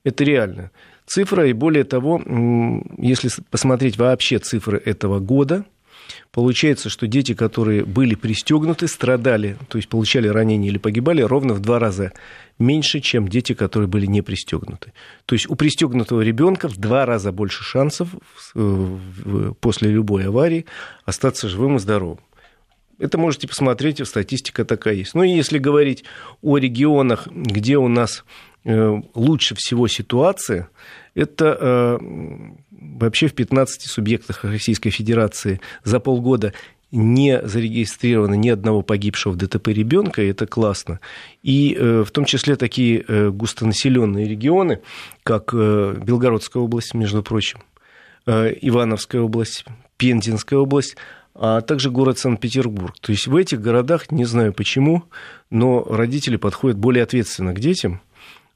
Это 0.04 0.24
реально. 0.24 0.70
Цифра, 1.06 1.46
и 1.46 1.52
более 1.52 1.84
того, 1.84 2.22
если 2.98 3.30
посмотреть 3.50 3.98
вообще 3.98 4.38
цифры 4.38 4.78
этого 4.78 5.20
года, 5.20 5.64
Получается, 6.30 6.88
что 6.88 7.06
дети, 7.06 7.34
которые 7.34 7.84
были 7.84 8.14
пристегнуты, 8.14 8.88
страдали, 8.88 9.56
то 9.68 9.76
есть 9.76 9.88
получали 9.88 10.28
ранения 10.28 10.68
или 10.68 10.78
погибали 10.78 11.22
ровно 11.22 11.54
в 11.54 11.60
два 11.60 11.78
раза 11.78 12.12
меньше, 12.58 13.00
чем 13.00 13.28
дети, 13.28 13.54
которые 13.54 13.88
были 13.88 14.06
не 14.06 14.22
пристегнуты. 14.22 14.92
То 15.26 15.34
есть 15.34 15.50
у 15.50 15.54
пристегнутого 15.56 16.22
ребенка 16.22 16.68
в 16.68 16.76
два 16.76 17.04
раза 17.06 17.32
больше 17.32 17.64
шансов 17.64 18.08
э, 18.54 19.52
после 19.60 19.90
любой 19.90 20.26
аварии 20.26 20.66
остаться 21.04 21.48
живым 21.48 21.76
и 21.76 21.78
здоровым. 21.78 22.20
Это 22.98 23.18
можете 23.18 23.48
посмотреть, 23.48 24.06
статистика 24.06 24.64
такая 24.64 24.94
есть. 24.94 25.14
Ну 25.14 25.24
и 25.24 25.30
если 25.30 25.58
говорить 25.58 26.04
о 26.40 26.56
регионах, 26.56 27.26
где 27.26 27.76
у 27.76 27.88
нас 27.88 28.24
э, 28.64 29.00
лучше 29.14 29.54
всего 29.56 29.88
ситуация, 29.88 30.68
это 31.14 31.56
э, 31.60 31.98
вообще 32.70 33.28
в 33.28 33.34
15 33.34 33.82
субъектах 33.82 34.44
Российской 34.44 34.90
Федерации 34.90 35.60
за 35.84 36.00
полгода 36.00 36.52
не 36.90 37.40
зарегистрировано 37.42 38.34
ни 38.34 38.50
одного 38.50 38.82
погибшего 38.82 39.32
в 39.32 39.36
ДТП 39.36 39.68
ребенка, 39.68 40.22
и 40.22 40.28
это 40.28 40.46
классно. 40.46 41.00
И 41.42 41.74
э, 41.78 42.04
в 42.06 42.10
том 42.10 42.24
числе 42.24 42.56
такие 42.56 43.04
э, 43.06 43.30
густонаселенные 43.30 44.28
регионы, 44.28 44.80
как 45.22 45.54
Белгородская 45.54 46.62
область, 46.62 46.94
между 46.94 47.22
прочим, 47.22 47.60
Ивановская 48.26 49.20
область, 49.20 49.64
Пензенская 49.96 50.58
область, 50.58 50.96
а 51.34 51.60
также 51.60 51.90
город 51.90 52.18
Санкт-Петербург. 52.18 52.94
То 53.00 53.10
есть 53.10 53.26
в 53.26 53.34
этих 53.34 53.60
городах, 53.60 54.12
не 54.12 54.24
знаю 54.26 54.52
почему, 54.52 55.04
но 55.50 55.82
родители 55.82 56.36
подходят 56.36 56.78
более 56.78 57.02
ответственно 57.02 57.52
к 57.52 57.60
детям– 57.60 58.00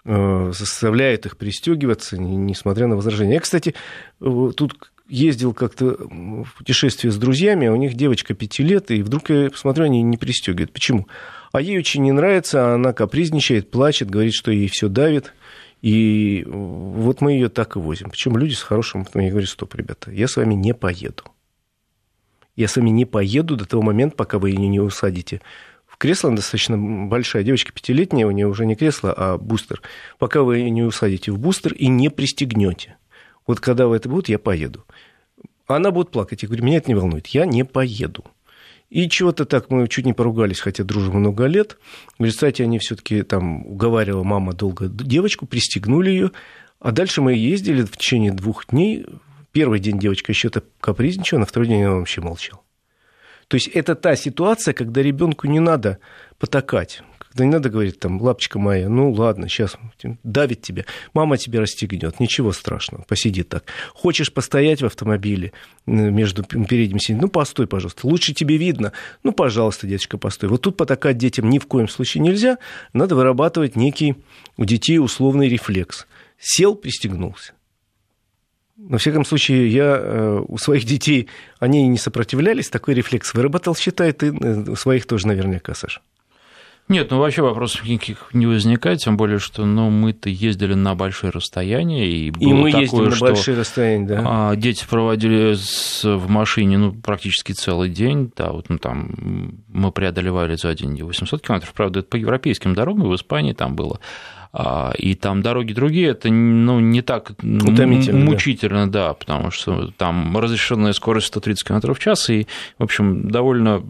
заставляет 0.07 1.27
их 1.27 1.37
пристегиваться, 1.37 2.17
несмотря 2.17 2.87
на 2.87 2.97
возражения. 2.97 3.35
Я, 3.35 3.41
кстати, 3.41 3.75
тут 4.19 4.93
ездил 5.09 5.53
как-то 5.53 5.97
в 5.99 6.47
путешествие 6.57 7.13
с 7.13 7.17
друзьями, 7.17 7.67
а 7.67 7.73
у 7.73 7.77
них 7.77 7.95
девочка 7.95 8.35
пяти 8.35 8.63
лет, 8.63 8.91
и 8.91 9.03
вдруг 9.03 9.31
я 9.31 9.51
посмотрю, 9.51 9.85
они 9.85 10.03
не 10.03 10.17
пристегивают. 10.17 10.73
Почему? 10.73 11.07
А 11.53 11.61
ей 11.61 11.79
очень 11.79 12.03
не 12.03 12.13
нравится, 12.13 12.75
она 12.75 12.93
капризничает, 12.93 13.71
плачет, 13.71 14.11
говорит, 14.11 14.35
что 14.35 14.51
ей 14.51 14.69
все 14.69 14.89
давит. 14.89 15.33
И 15.83 16.45
вот 16.47 17.21
мы 17.21 17.33
ее 17.33 17.49
так 17.49 17.77
и 17.77 17.79
возим. 17.79 18.11
Причем 18.11 18.37
люди 18.37 18.55
с 18.55 18.63
хорошим. 18.63 19.07
Я 19.15 19.31
говорю, 19.31 19.47
стоп, 19.47 19.75
ребята, 19.75 20.11
я 20.11 20.27
с 20.27 20.37
вами 20.37 20.55
не 20.55 20.75
поеду. 20.75 21.25
Я 22.57 22.69
с 22.69 22.77
вами 22.77 22.91
не 22.91 23.05
поеду 23.05 23.57
до 23.57 23.67
того 23.67 23.83
момента, 23.83 24.17
пока 24.17 24.39
вы 24.39 24.51
ее 24.51 24.67
не 24.67 24.81
усадите 24.81 25.43
кресло. 25.99 26.35
Достаточно 26.35 26.79
большая 26.79 27.43
девочка, 27.43 27.73
пятилетняя, 27.73 28.27
у 28.27 28.31
нее 28.31 28.47
уже 28.47 28.67
не 28.67 28.77
кресло, 28.77 29.13
а 29.17 29.39
бустер. 29.39 29.83
Пока 30.19 30.43
вы 30.43 30.69
не 30.71 30.83
усадите 30.83 31.33
в 31.33 31.39
бустер 31.39 31.73
и 31.73 31.89
не 31.89 32.09
пристегнете. 32.09 32.97
Вот 33.47 33.61
когда 33.61 33.87
вы 33.87 33.97
это 33.97 34.09
будете, 34.09 34.33
я 34.33 34.39
поеду. 34.39 34.85
Она 35.67 35.91
будет 35.91 36.11
плакать. 36.11 36.43
Я 36.43 36.49
говорю, 36.49 36.65
меня 36.65 36.79
это 36.79 36.91
не 36.91 36.95
волнует. 36.95 37.27
Я 37.29 37.47
не 37.47 37.65
поеду. 37.65 38.25
И 38.89 39.09
чего-то 39.09 39.45
так 39.47 39.71
мы 39.71 39.89
чуть 39.89 40.07
не 40.07 40.13
поругались, 40.13 40.61
хотя 40.61 40.85
дружим 40.85 41.17
много 41.17 41.47
лет. 41.47 41.77
В 42.19 42.25
результате 42.25 42.65
они 42.65 42.79
все-таки 42.79 43.23
там 43.23 43.67
уговаривала 43.67 44.23
мама 44.23 44.53
долго 44.53 44.89
девочку, 44.89 45.47
пристегнули 45.47 46.11
ее. 46.11 46.31
А 46.79 46.93
дальше 46.93 47.21
мы 47.21 47.35
ездили 47.35 47.83
в 47.83 47.97
течение 47.97 48.33
двух 48.33 48.69
дней. 48.69 49.07
Первый 49.51 49.81
день 49.81 49.99
девочка 49.99 50.31
еще 50.31 50.51
то 50.51 50.63
капризничала, 50.81 51.41
на 51.41 51.47
второй 51.47 51.69
день 51.69 51.83
она 51.83 51.97
вообще 51.97 52.21
молчала. 52.21 52.61
То 53.49 53.57
есть 53.57 53.69
это 53.69 53.95
та 53.95 54.17
ситуация, 54.17 54.75
когда 54.75 55.03
ребенку 55.03 55.47
не 55.47 55.61
надо 55.61 55.99
потакать. 56.39 57.03
Да 57.35 57.45
не 57.45 57.51
надо 57.51 57.69
говорить, 57.69 58.01
там, 58.01 58.21
лапочка 58.23 58.59
моя, 58.59 58.89
ну 58.89 59.13
ладно, 59.13 59.47
сейчас 59.47 59.77
давит 60.25 60.63
тебя. 60.63 60.87
Мама 61.13 61.37
тебя 61.37 61.61
расстегнет, 61.61 62.19
ничего 62.19 62.51
страшного, 62.51 63.03
посиди 63.03 63.43
так. 63.43 63.65
Хочешь 63.93 64.33
постоять 64.33 64.81
в 64.81 64.87
автомобиле 64.87 65.53
между 65.85 66.43
передним 66.45 66.99
сиденьем, 66.99 67.25
ну 67.25 67.29
постой, 67.29 67.67
пожалуйста. 67.67 68.07
Лучше 68.07 68.33
тебе 68.33 68.57
видно, 68.57 68.93
ну 69.23 69.33
пожалуйста, 69.33 69.87
деточка, 69.87 70.17
постой. 70.17 70.49
Вот 70.49 70.63
тут 70.63 70.79
потакать 70.79 71.19
детям 71.19 71.51
ни 71.51 71.59
в 71.59 71.67
коем 71.67 71.89
случае 71.89 72.23
нельзя. 72.23 72.57
Надо 72.95 73.17
вырабатывать 73.17 73.77
некий 73.77 74.17
у 74.57 74.65
детей 74.65 74.99
условный 74.99 75.51
рефлекс. 75.51 76.07
Сел, 76.39 76.75
пристегнулся. 76.75 77.53
На 78.77 78.99
всяком 78.99 79.25
случае, 79.25 79.69
я 79.69 79.97
э, 79.99 80.43
у 80.47 80.59
своих 80.59 80.85
детей, 80.85 81.29
они 81.59 81.89
не 81.89 81.97
сопротивлялись, 81.97 82.69
такой 82.69 82.93
рефлекс 82.95 83.33
выработал, 83.33 83.75
считай, 83.75 84.13
ты 84.13 84.27
э, 84.29 84.71
у 84.71 84.77
своих 84.77 85.07
тоже 85.07 85.27
наверняка, 85.27 85.75
Саша. 85.75 86.03
Нет, 86.89 87.11
ну 87.11 87.19
вообще 87.19 87.43
вопросов 87.43 87.85
никаких 87.85 88.29
не 88.33 88.47
возникает, 88.47 89.01
тем 89.01 89.17
более, 89.17 89.41
что 89.41 89.65
ну, 89.65 89.91
мы-то 89.91 90.29
ездили 90.29 90.75
на 90.75 90.95
большие 90.95 91.31
расстояния. 91.31 92.09
И, 92.09 92.31
было 92.31 92.49
и 92.49 92.53
мы 92.53 92.71
такое, 92.71 92.83
ездим 92.83 93.09
на 93.09 93.17
большие 93.17 93.57
расстояния, 93.59 94.07
да. 94.07 94.23
А, 94.25 94.57
дети 94.57 94.85
проводили 94.89 95.57
в 96.05 96.29
машине 96.29 96.79
ну, 96.79 96.93
практически 96.93 97.53
целый 97.53 97.89
день. 97.89 98.31
Да, 98.37 98.53
вот, 98.53 98.69
ну, 98.69 98.79
там 98.79 99.65
мы 99.67 99.91
преодолевали 99.91 100.55
за 100.55 100.73
день 100.75 101.03
800 101.03 101.43
километров. 101.43 101.73
Правда, 101.73 102.01
это 102.01 102.09
по 102.09 102.17
европейским 102.17 102.75
дорогам, 102.75 103.09
в 103.09 103.15
Испании 103.17 103.53
там 103.53 103.75
было 103.75 103.99
и 104.99 105.15
там 105.15 105.43
дороги 105.43 105.73
другие, 105.73 106.09
это 106.09 106.31
ну, 106.31 106.81
не 106.81 107.03
так 107.03 107.33
мучительно, 107.43 108.91
да. 108.91 109.09
да, 109.09 109.15
потому 109.15 109.51
что 109.51 109.91
там 109.99 110.37
разрешенная 110.37 110.93
скорость 110.93 111.27
130 111.27 111.67
км 111.67 111.93
в 111.93 111.99
час, 111.99 112.31
и, 112.31 112.47
в 112.79 112.85
общем, 112.85 113.29
довольно 113.29 113.83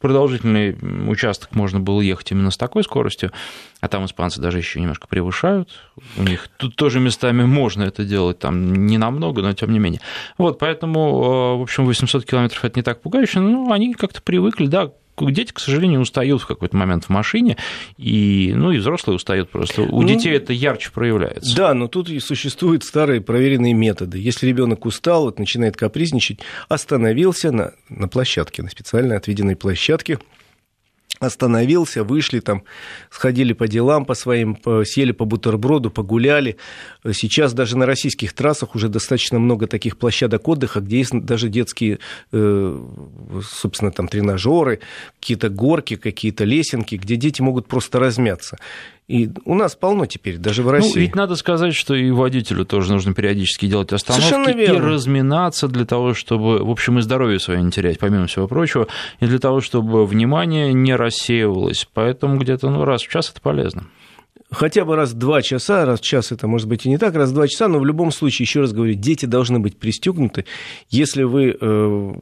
продолжительный 0.00 0.76
участок 1.08 1.54
можно 1.54 1.80
было 1.80 2.00
ехать 2.00 2.30
именно 2.32 2.50
с 2.50 2.56
такой 2.56 2.82
скоростью, 2.82 3.30
а 3.80 3.88
там 3.88 4.06
испанцы 4.06 4.40
даже 4.40 4.58
еще 4.58 4.80
немножко 4.80 5.06
превышают, 5.06 5.68
у 6.16 6.22
них 6.22 6.48
тут 6.56 6.76
тоже 6.76 6.98
местами 6.98 7.44
можно 7.44 7.82
это 7.82 8.04
делать, 8.04 8.38
там 8.38 8.86
не 8.86 8.96
намного, 8.96 9.42
но 9.42 9.52
тем 9.52 9.70
не 9.70 9.78
менее. 9.78 10.00
Вот, 10.38 10.58
поэтому, 10.58 11.58
в 11.58 11.62
общем, 11.62 11.84
800 11.84 12.24
километров 12.24 12.64
это 12.64 12.78
не 12.78 12.82
так 12.82 13.02
пугающе, 13.02 13.40
но 13.40 13.70
они 13.70 13.92
как-то 13.92 14.22
привыкли, 14.22 14.66
да, 14.66 14.92
дети, 15.20 15.52
к 15.52 15.58
сожалению, 15.58 16.00
устают 16.00 16.42
в 16.42 16.46
какой-то 16.46 16.76
момент 16.76 17.04
в 17.04 17.08
машине, 17.08 17.56
и, 17.96 18.52
ну, 18.54 18.70
и 18.70 18.78
взрослые 18.78 19.16
устают 19.16 19.50
просто. 19.50 19.82
У 19.82 20.02
ну, 20.02 20.08
детей 20.08 20.34
это 20.34 20.52
ярче 20.52 20.90
проявляется. 20.92 21.56
Да, 21.56 21.74
но 21.74 21.88
тут 21.88 22.08
и 22.08 22.20
существуют 22.20 22.84
старые 22.84 23.20
проверенные 23.20 23.74
методы. 23.74 24.18
Если 24.18 24.46
ребенок 24.46 24.84
устал, 24.84 25.24
вот 25.24 25.38
начинает 25.38 25.76
капризничать, 25.76 26.40
остановился 26.68 27.52
на, 27.52 27.72
на 27.88 28.08
площадке, 28.08 28.62
на 28.62 28.70
специально 28.70 29.16
отведенной 29.16 29.56
площадке, 29.56 30.18
остановился, 31.18 32.04
вышли 32.04 32.40
там, 32.40 32.62
сходили 33.10 33.52
по 33.52 33.68
делам 33.68 34.04
по 34.04 34.14
своим, 34.14 34.58
съели 34.84 35.12
по 35.12 35.24
бутерброду, 35.24 35.90
погуляли. 35.90 36.56
Сейчас 37.12 37.52
даже 37.52 37.76
на 37.76 37.86
российских 37.86 38.32
трассах 38.32 38.74
уже 38.74 38.88
достаточно 38.88 39.38
много 39.38 39.66
таких 39.66 39.96
площадок 39.96 40.48
отдыха, 40.48 40.80
где 40.80 40.98
есть 40.98 41.12
даже 41.12 41.48
детские, 41.48 41.98
э, 42.32 42.84
собственно, 43.42 43.90
там 43.90 44.08
тренажеры, 44.08 44.80
какие-то 45.20 45.48
горки, 45.48 45.96
какие-то 45.96 46.44
лесенки, 46.44 46.96
где 46.96 47.16
дети 47.16 47.40
могут 47.40 47.66
просто 47.66 47.98
размяться. 47.98 48.58
И 49.08 49.30
у 49.44 49.54
нас 49.54 49.76
полно 49.76 50.06
теперь, 50.06 50.36
даже 50.36 50.64
в 50.64 50.70
России. 50.70 50.94
Ну, 50.94 51.00
ведь 51.00 51.14
надо 51.14 51.36
сказать, 51.36 51.74
что 51.74 51.94
и 51.94 52.10
водителю 52.10 52.64
тоже 52.64 52.92
нужно 52.92 53.14
периодически 53.14 53.66
делать 53.66 53.92
остановки 53.92 54.60
и 54.60 54.66
разминаться 54.66 55.68
для 55.68 55.84
того, 55.84 56.12
чтобы, 56.12 56.64
в 56.64 56.70
общем, 56.70 56.98
и 56.98 57.02
здоровье 57.02 57.38
свое 57.38 57.62
не 57.62 57.70
терять, 57.70 58.00
помимо 58.00 58.26
всего 58.26 58.48
прочего, 58.48 58.88
и 59.20 59.26
для 59.26 59.38
того, 59.38 59.60
чтобы 59.60 60.06
внимание 60.06 60.72
не 60.72 60.96
рассеивалось. 60.96 61.86
Поэтому 61.94 62.38
где-то 62.38 62.68
ну, 62.68 62.84
раз 62.84 63.02
в 63.02 63.08
час 63.08 63.30
это 63.30 63.40
полезно 63.40 63.86
хотя 64.50 64.84
бы 64.84 64.96
раз 64.96 65.10
в 65.10 65.14
два 65.14 65.42
часа, 65.42 65.84
раз 65.84 66.00
в 66.00 66.04
час 66.04 66.32
это 66.32 66.46
может 66.46 66.68
быть 66.68 66.86
и 66.86 66.88
не 66.88 66.98
так, 66.98 67.14
раз 67.14 67.30
в 67.30 67.34
два 67.34 67.48
часа, 67.48 67.68
но 67.68 67.78
в 67.78 67.84
любом 67.84 68.12
случае, 68.12 68.44
еще 68.44 68.60
раз 68.60 68.72
говорю, 68.72 68.94
дети 68.94 69.26
должны 69.26 69.58
быть 69.58 69.76
пристегнуты. 69.76 70.44
Если 70.88 71.24
вы 71.24 71.56
э, 71.60 72.14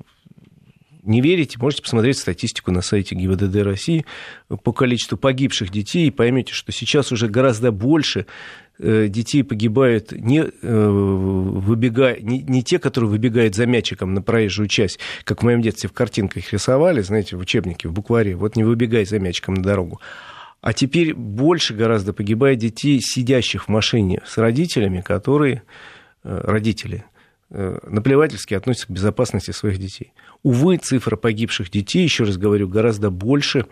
не 1.05 1.21
верите, 1.21 1.59
можете 1.59 1.83
посмотреть 1.83 2.19
статистику 2.19 2.71
на 2.71 2.83
сайте 2.83 3.15
ГИБДД 3.15 3.57
России 3.57 4.05
по 4.49 4.73
количеству 4.73 5.17
погибших 5.17 5.71
детей 5.71 6.09
и 6.09 6.11
поймете, 6.11 6.53
что 6.53 6.73
сейчас 6.73 7.13
уже 7.13 7.29
гораздо 7.29 7.73
больше 7.73 8.27
э, 8.79 9.09
детей 9.09 9.45
погибают 9.45 10.13
не, 10.13 10.41
э, 10.41 10.89
выбегая, 10.89 12.19
не, 12.21 12.43
не 12.43 12.63
те, 12.63 12.79
которые 12.79 13.11
выбегают 13.11 13.55
за 13.55 13.67
мячиком 13.67 14.15
на 14.15 14.23
проезжую 14.23 14.69
часть, 14.69 14.99
как 15.25 15.43
в 15.43 15.45
моем 15.45 15.61
детстве 15.61 15.89
в 15.89 15.93
картинках 15.93 16.53
рисовали, 16.53 17.03
знаете, 17.03 17.37
в 17.37 17.41
учебнике, 17.41 17.89
в 17.89 17.93
букваре, 17.93 18.37
вот 18.37 18.57
не 18.57 18.65
выбегай 18.65 19.05
за 19.05 19.19
мячиком 19.19 19.55
на 19.55 19.63
дорогу. 19.63 20.01
А 20.61 20.73
теперь 20.73 21.15
больше 21.15 21.75
гораздо 21.75 22.15
погибает 22.15 22.59
детей, 22.59 22.99
сидящих 23.03 23.65
в 23.65 23.69
машине 23.69 24.23
с 24.25 24.39
родителями, 24.39 25.03
которые, 25.03 25.63
э, 26.23 26.41
родители, 26.43 27.05
наплевательски 27.55 28.55
относятся 28.55 28.89
к 28.89 28.91
безопасности 28.91 29.53
своих 29.53 29.79
детей. 29.79 30.13
Увы, 30.43 30.77
цифра 30.77 31.17
погибших 31.17 31.71
детей, 31.71 32.03
еще 32.03 32.25
раз 32.25 32.37
говорю, 32.37 32.69
гораздо 32.69 33.11
больше 33.11 33.67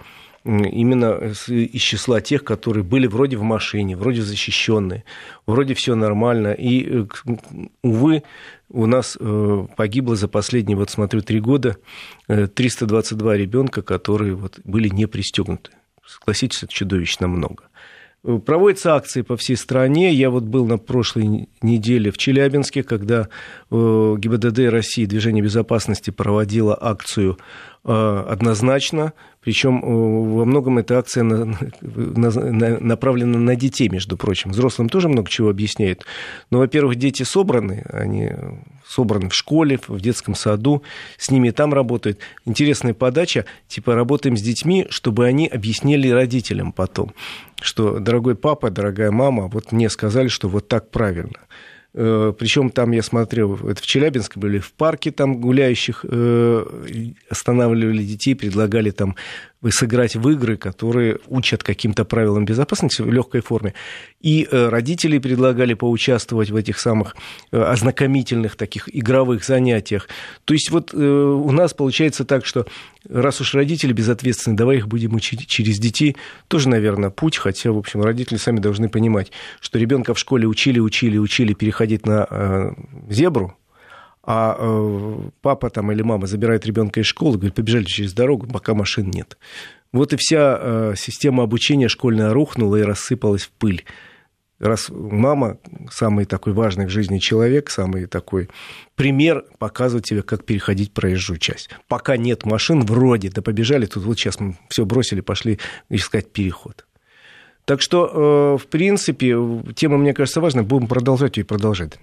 именно 0.44 1.32
из 1.46 1.80
числа 1.80 2.20
тех, 2.20 2.42
которые 2.44 2.82
были 2.82 3.06
вроде 3.06 3.36
в 3.36 3.42
машине, 3.42 3.96
вроде 3.96 4.22
защищенные, 4.22 5.04
вроде 5.46 5.74
все 5.74 5.94
нормально. 5.94 6.52
И, 6.52 7.04
э, 7.04 7.06
увы, 7.82 8.22
у 8.68 8.86
нас 8.86 9.16
э, 9.20 9.66
погибло 9.76 10.16
за 10.16 10.28
последние, 10.28 10.76
вот 10.76 10.90
смотрю, 10.90 11.22
три 11.22 11.40
года 11.40 11.76
322 12.26 13.34
э, 13.34 13.38
ребенка, 13.38 13.82
которые 13.82 14.34
вот 14.34 14.58
были 14.64 14.88
не 14.88 15.06
пристегнуты. 15.06 15.72
Согласитесь, 16.04 16.64
это 16.64 16.72
чудовищно 16.72 17.28
много. 17.28 17.64
Проводятся 18.22 18.94
акции 18.94 19.22
по 19.22 19.36
всей 19.36 19.56
стране. 19.56 20.12
Я 20.12 20.30
вот 20.30 20.44
был 20.44 20.64
на 20.64 20.78
прошлой 20.78 21.48
неделе 21.60 22.12
в 22.12 22.18
Челябинске, 22.18 22.84
когда 22.84 23.28
э, 23.68 24.14
ГИБДД 24.16 24.70
России 24.70 25.06
Движение 25.06 25.42
безопасности 25.42 26.10
проводило 26.10 26.78
акцию 26.80 27.36
э, 27.36 27.42
однозначно 27.84 29.12
причем 29.42 29.80
э, 29.82 29.86
во 29.86 30.44
многом 30.44 30.78
эта 30.78 30.98
акция 30.98 31.24
направлена 31.80 33.38
на 33.38 33.56
детей, 33.56 33.88
между 33.88 34.16
прочим. 34.16 34.52
Взрослым 34.52 34.88
тоже 34.88 35.08
много 35.08 35.28
чего 35.28 35.50
объясняет. 35.50 36.06
Но, 36.50 36.58
во-первых, 36.58 36.94
дети 36.94 37.24
собраны, 37.24 37.84
они 37.90 38.30
собраны 38.86 39.30
в 39.30 39.34
школе, 39.34 39.80
в 39.88 40.00
детском 40.00 40.36
саду, 40.36 40.84
с 41.18 41.30
ними 41.30 41.50
там 41.50 41.74
работают. 41.74 42.20
Интересная 42.44 42.94
подача, 42.94 43.44
типа 43.66 43.96
работаем 43.96 44.36
с 44.36 44.42
детьми, 44.42 44.86
чтобы 44.90 45.26
они 45.26 45.48
объяснили 45.48 46.08
родителям 46.08 46.70
потом, 46.72 47.12
что, 47.60 47.98
дорогой 47.98 48.36
папа, 48.36 48.70
дорогая 48.70 49.10
мама, 49.10 49.48
вот 49.48 49.72
мне 49.72 49.90
сказали, 49.90 50.28
что 50.28 50.48
вот 50.48 50.68
так 50.68 50.90
правильно. 50.92 51.40
Э, 51.94 52.32
Причем 52.38 52.70
там 52.70 52.92
я 52.92 53.02
смотрел, 53.02 53.54
это 53.68 53.82
в 53.82 53.86
Челябинске 53.86 54.40
были, 54.40 54.58
в 54.58 54.72
парке 54.72 55.10
там 55.10 55.40
гуляющих 55.40 56.04
э, 56.08 56.64
останавливали 57.28 58.02
детей, 58.02 58.34
предлагали 58.34 58.90
там 58.90 59.16
сыграть 59.70 60.16
в 60.16 60.28
игры, 60.30 60.56
которые 60.56 61.18
учат 61.28 61.62
каким-то 61.62 62.04
правилам 62.04 62.44
безопасности 62.44 63.02
в 63.02 63.12
легкой 63.12 63.42
форме. 63.42 63.74
И 64.20 64.46
э, 64.50 64.68
родители 64.68 65.18
предлагали 65.18 65.74
поучаствовать 65.74 66.50
в 66.50 66.56
этих 66.56 66.78
самых 66.78 67.16
ознакомительных 67.50 68.56
таких 68.56 68.94
игровых 68.94 69.44
занятиях. 69.44 70.08
То 70.44 70.54
есть 70.54 70.70
вот 70.70 70.94
у 70.94 71.52
нас 71.52 71.74
получается 71.74 72.24
так, 72.24 72.46
что 72.46 72.66
раз 73.08 73.40
уж 73.40 73.54
родители 73.54 73.92
безответственны, 73.92 74.56
давай 74.56 74.78
их 74.78 74.88
будем 74.88 75.14
учить 75.14 75.46
через 75.46 75.78
детей, 75.78 76.16
тоже, 76.48 76.68
наверное, 76.68 77.10
путь, 77.10 77.36
хотя, 77.36 77.72
в 77.72 77.78
общем, 77.78 78.02
родители 78.02 78.36
сами 78.38 78.60
должны 78.60 78.88
понимать, 78.88 79.32
что 79.60 79.78
ребенка 79.78 80.14
в 80.14 80.18
школе 80.18 80.46
учили, 80.46 80.78
учили, 80.78 81.18
учили 81.18 81.54
переходить 81.54 82.06
на 82.06 82.26
э, 82.28 82.70
зебру, 83.08 83.56
а 84.24 84.56
э, 84.58 85.18
папа 85.40 85.70
там 85.70 85.90
или 85.92 86.02
мама 86.02 86.26
забирает 86.26 86.64
ребенка 86.66 87.00
из 87.00 87.06
школы, 87.06 87.36
говорит, 87.36 87.54
побежали 87.54 87.84
через 87.84 88.12
дорогу, 88.12 88.46
пока 88.46 88.74
машин 88.74 89.10
нет. 89.10 89.36
Вот 89.92 90.12
и 90.12 90.16
вся 90.16 90.58
э, 90.60 90.94
система 90.96 91.42
обучения 91.42 91.88
школьная 91.88 92.32
рухнула 92.32 92.76
и 92.76 92.82
рассыпалась 92.82 93.42
в 93.42 93.50
пыль. 93.50 93.84
Раз 94.58 94.90
мама 94.90 95.58
самый 95.90 96.24
такой 96.24 96.52
важный 96.52 96.86
в 96.86 96.88
жизни 96.88 97.18
человек, 97.18 97.68
самый 97.68 98.06
такой 98.06 98.48
пример 98.94 99.44
показывает 99.58 100.04
тебе, 100.04 100.22
как 100.22 100.44
переходить 100.44 100.92
проезжую 100.92 101.38
часть. 101.38 101.68
Пока 101.88 102.16
нет 102.16 102.44
машин, 102.44 102.82
вроде, 102.82 103.28
да 103.28 103.42
побежали, 103.42 103.86
тут 103.86 104.04
вот 104.04 104.18
сейчас 104.18 104.38
мы 104.38 104.56
все 104.68 104.84
бросили, 104.84 105.20
пошли 105.20 105.58
искать 105.88 106.32
переход. 106.32 106.86
Так 107.64 107.82
что, 107.82 108.56
э, 108.56 108.62
в 108.62 108.68
принципе, 108.68 109.36
тема, 109.74 109.98
мне 109.98 110.14
кажется, 110.14 110.40
важная, 110.40 110.62
будем 110.62 110.86
продолжать 110.86 111.36
ее 111.36 111.42
и 111.42 111.46
продолжать. 111.46 111.98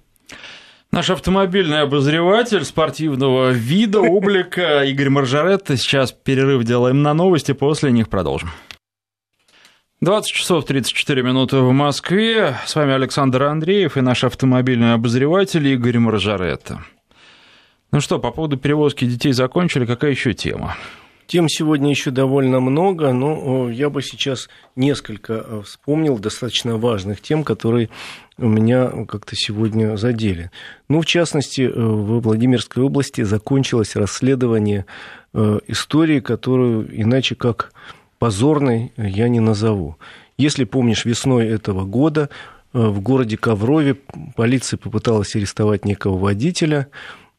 Наш 0.91 1.12
автомобильный 1.12 1.82
обозреватель 1.82 2.65
спортивного 2.65 3.52
вида, 3.52 3.99
облика 4.02 4.84
Игорь 4.86 5.10
Маржаретта. 5.10 5.78
Сейчас 5.78 6.12
перерыв 6.12 6.63
делаем 6.63 7.04
на 7.04 7.13
новости, 7.13 7.52
после 7.52 7.91
них 7.91 8.10
продолжим. 8.10 8.49
20 10.02 10.34
часов 10.34 10.65
34 10.65 11.21
минуты 11.21 11.58
в 11.58 11.71
Москве. 11.73 12.58
С 12.65 12.73
вами 12.75 12.93
Александр 12.93 13.43
Андреев 13.43 13.97
и 13.97 14.02
наш 14.02 14.23
автомобильный 14.23 14.95
обозреватель 14.95 15.67
Игорь 15.67 15.99
Маржаретта. 15.99 16.84
Ну 17.91 18.02
что, 18.02 18.17
по 18.17 18.32
поводу 18.32 18.58
перевозки 18.58 19.06
детей 19.06 19.34
закончили, 19.34 19.86
какая 19.86 20.12
еще 20.12 20.34
тема? 20.34 20.75
Тем 21.29 21.47
сегодня 21.47 21.91
еще 21.91 22.09
довольно 22.09 22.59
много, 22.59 23.13
но 23.13 23.69
я 23.69 23.91
бы 23.91 24.01
сейчас 24.01 24.49
несколько 24.75 25.33
э, 25.33 25.61
вспомнил 25.63 26.17
достаточно 26.17 26.77
важных 26.77 27.21
тем, 27.21 27.43
которые 27.43 27.89
у 28.39 28.47
меня 28.47 28.87
как-то 29.07 29.35
сегодня 29.35 29.95
задели. 29.95 30.49
Ну, 30.87 31.01
в 31.01 31.05
частности, 31.05 31.61
э, 31.61 31.71
в 31.71 32.21
Владимирской 32.21 32.81
области 32.81 33.21
закончилось 33.21 33.95
расследование 33.95 34.87
э, 35.35 35.59
истории, 35.67 36.19
которую 36.19 36.99
иначе 36.99 37.35
как 37.35 37.73
позорной 38.17 38.91
я 38.97 39.29
не 39.29 39.39
назову. 39.39 39.97
Если 40.35 40.63
помнишь, 40.63 41.05
весной 41.05 41.45
этого 41.45 41.85
года 41.85 42.31
в 42.73 43.01
городе 43.01 43.37
Коврове 43.37 43.97
полиция 44.35 44.79
попыталась 44.79 45.35
арестовать 45.35 45.85
некого 45.85 46.17
водителя. 46.17 46.87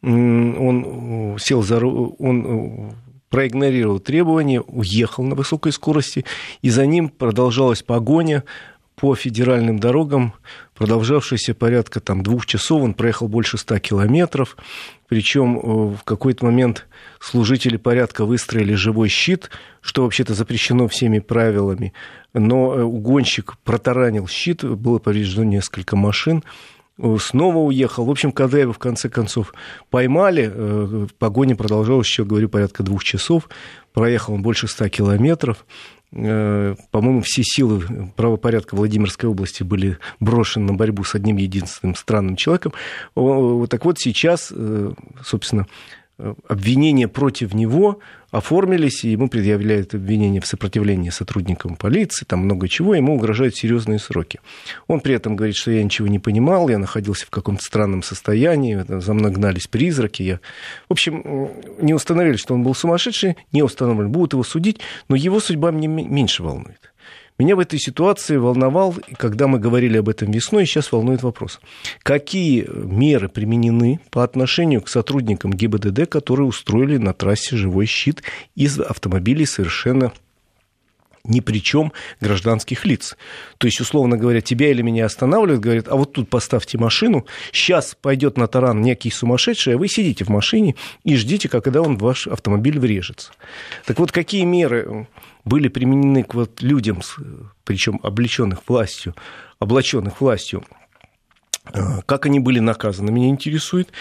Он 0.03 1.37
сел 1.41 1.63
за 1.63 1.85
он 1.85 2.95
проигнорировал 3.31 4.01
требования, 4.01 4.61
уехал 4.61 5.25
на 5.25 5.35
высокой 5.35 5.73
скорости, 5.73 6.25
и 6.61 6.69
за 6.69 6.85
ним 6.85 7.09
продолжалась 7.09 7.83
погоня 7.83 8.45
по 8.97 9.15
федеральным 9.15 9.79
дорогам, 9.79 10.35
продолжавшаяся 10.75 11.55
порядка 11.55 12.01
там, 12.01 12.23
двух 12.23 12.45
часов. 12.45 12.83
Он 12.83 12.93
проехал 12.93 13.29
больше 13.29 13.57
ста 13.57 13.79
километров. 13.79 14.59
Причем 15.09 15.59
э, 15.59 15.61
в 15.97 16.05
какой-то 16.05 16.45
момент 16.45 16.87
служители 17.19 17.79
порядка 17.79 18.27
выстроили 18.27 18.75
живой 18.75 19.09
щит, 19.09 19.51
что 19.81 20.03
вообще-то 20.03 20.35
запрещено 20.35 20.87
всеми 20.87 21.19
правилами. 21.19 21.95
Но 22.35 22.75
э, 22.75 22.83
угонщик 22.83 23.57
протаранил 23.65 24.29
щит, 24.29 24.65
было 24.65 24.99
повреждено 24.99 25.45
несколько 25.45 25.97
машин 25.97 26.45
снова 27.19 27.59
уехал. 27.59 28.05
В 28.05 28.11
общем, 28.11 28.33
когда 28.33 28.59
его 28.59 28.73
в 28.73 28.79
конце 28.79 29.09
концов 29.09 29.53
поймали, 29.91 30.51
э, 30.53 31.07
погоня 31.19 31.57
продолжалась 31.57 32.07
еще, 32.07 32.25
говорю, 32.25 32.49
порядка 32.49 32.83
двух 32.83 33.05
часов. 33.05 33.49
Проехал 33.93 34.35
он 34.35 34.43
больше 34.43 34.69
ста 34.69 34.89
километров. 34.89 35.65
Э, 36.13 36.75
по-моему, 36.91 37.23
все 37.23 37.43
силы 37.45 38.13
правопорядка 38.17 38.75
Владимирской 38.75 39.29
области 39.29 39.63
были 39.63 39.99
брошены 40.19 40.73
на 40.73 40.75
борьбу 40.75 41.05
с 41.05 41.15
одним 41.15 41.37
единственным 41.37 41.95
странным 41.95 42.37
человеком. 42.37 42.73
Так 43.15 43.85
вот 43.85 43.99
сейчас, 43.99 44.53
э, 44.55 44.93
собственно, 45.25 45.67
обвинения 46.49 47.09
против 47.09 47.55
него 47.55 48.01
оформились, 48.31 49.05
и 49.05 49.11
ему 49.11 49.29
предъявляют 49.29 49.95
обвинения 49.95 50.41
в 50.41 50.47
сопротивлении 50.47 51.11
сотрудникам 51.11 51.77
полиции, 51.77 52.25
там 52.25 52.41
много 52.41 52.69
чего, 52.69 52.95
ему 52.95 53.17
угрожают 53.17 53.57
серьезные 53.57 53.99
сроки. 53.99 54.41
Он 54.87 55.01
при 55.01 55.15
этом 55.15 55.37
говорит, 55.37 55.57
что 55.57 55.71
я 55.71 55.83
ничего 55.83 56.09
не 56.09 56.19
понимал, 56.19 56.69
я 56.69 56.79
находился 56.79 57.27
в 57.27 57.31
каком-то 57.31 57.65
странном 57.65 58.03
состоянии, 58.03 58.85
за 58.87 59.15
мной 59.15 59.33
гнались 59.33 59.67
призраки. 59.67 60.23
Я... 60.23 60.41
В 60.89 60.93
общем, 60.93 61.51
не 61.81 61.93
установили, 61.93 62.37
что 62.37 62.55
он 62.55 62.63
был 62.63 62.75
сумасшедший, 62.75 63.37
не 63.53 63.63
установили, 63.63 64.07
будут 64.07 64.35
его 64.35 64.45
судить, 64.45 64.81
но 65.09 65.17
его 65.17 65.41
судьба 65.41 65.73
мне 65.73 65.89
меньше 65.89 66.43
волнует. 66.43 66.90
Меня 67.41 67.57
в 67.57 67.61
этой 67.61 67.79
ситуации 67.79 68.37
волновал, 68.37 68.95
когда 69.17 69.47
мы 69.47 69.59
говорили 69.59 69.97
об 69.97 70.11
этом 70.11 70.31
весной, 70.31 70.67
сейчас 70.67 70.93
волнует 70.93 71.23
вопрос. 71.23 71.59
Какие 72.03 72.69
меры 72.71 73.31
применены 73.31 73.99
по 74.11 74.23
отношению 74.23 74.83
к 74.83 74.91
сотрудникам 74.91 75.51
ГИБДД, 75.51 76.07
которые 76.07 76.47
устроили 76.47 76.99
на 76.99 77.15
трассе 77.15 77.57
живой 77.57 77.87
щит 77.87 78.23
из 78.57 78.79
автомобилей 78.79 79.47
совершенно 79.47 80.13
ни 81.25 81.41
при 81.41 81.63
чем 81.63 81.95
гражданских 82.21 82.85
лиц. 82.85 83.17
То 83.57 83.67
есть, 83.67 83.81
условно 83.81 84.19
говоря, 84.19 84.43
тебя 84.43 84.71
или 84.71 84.83
меня 84.83 85.07
останавливают, 85.07 85.63
говорят, 85.63 85.89
а 85.89 85.97
вот 85.97 86.13
тут 86.13 86.29
поставьте 86.29 86.77
машину, 86.77 87.25
сейчас 87.53 87.97
пойдет 87.99 88.37
на 88.37 88.49
таран 88.49 88.83
некий 88.83 89.11
сумасшедший, 89.11 89.77
а 89.77 89.79
вы 89.79 89.89
сидите 89.89 90.27
в 90.27 90.29
машине 90.29 90.75
и 91.05 91.17
ждите, 91.17 91.49
когда 91.49 91.81
он 91.81 91.97
в 91.97 92.03
ваш 92.03 92.27
автомобиль 92.27 92.79
врежется. 92.79 93.33
Так 93.87 93.99
вот, 93.99 94.13
какие 94.13 94.45
меры 94.45 95.07
были 95.45 95.69
применены 95.69 96.23
к 96.23 96.35
вот 96.35 96.63
людям, 96.63 97.01
причем 97.65 98.01
облеченных 98.03 98.69
властью, 98.69 99.15
облаченных 99.59 100.21
властью, 100.21 100.65
э, 101.73 102.03
как 102.07 102.27
они 102.27 102.41
были 102.41 102.59
наказаны, 102.59 103.11
меня 103.11 103.29
интересует. 103.29 103.93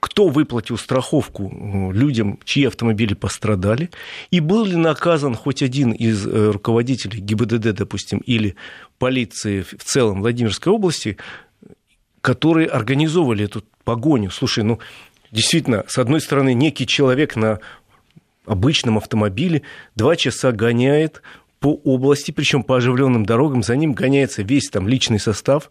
Кто 0.00 0.28
выплатил 0.28 0.78
страховку 0.78 1.48
э, 1.48 1.92
людям, 1.92 2.38
чьи 2.44 2.66
автомобили 2.66 3.14
пострадали, 3.14 3.90
и 4.30 4.40
был 4.40 4.64
ли 4.64 4.76
наказан 4.76 5.34
хоть 5.34 5.62
один 5.62 5.92
из 5.92 6.26
э, 6.26 6.50
руководителей 6.50 7.20
ГИБДД, 7.20 7.74
допустим, 7.74 8.18
или 8.18 8.56
полиции 8.98 9.62
в 9.62 9.84
целом 9.84 10.20
Владимирской 10.20 10.72
области, 10.72 11.16
которые 12.20 12.68
организовывали 12.68 13.44
эту 13.44 13.64
погоню. 13.84 14.30
Слушай, 14.30 14.64
ну, 14.64 14.78
действительно, 15.32 15.84
с 15.88 15.98
одной 15.98 16.20
стороны, 16.20 16.54
некий 16.54 16.86
человек 16.86 17.36
на 17.36 17.58
обычном 18.46 18.98
автомобиле 18.98 19.62
два 19.94 20.16
часа 20.16 20.52
гоняет 20.52 21.22
по 21.60 21.74
области, 21.84 22.32
причем 22.32 22.64
по 22.64 22.76
оживленным 22.76 23.24
дорогам, 23.24 23.62
за 23.62 23.76
ним 23.76 23.92
гоняется 23.92 24.42
весь 24.42 24.68
там 24.68 24.88
личный 24.88 25.20
состав, 25.20 25.70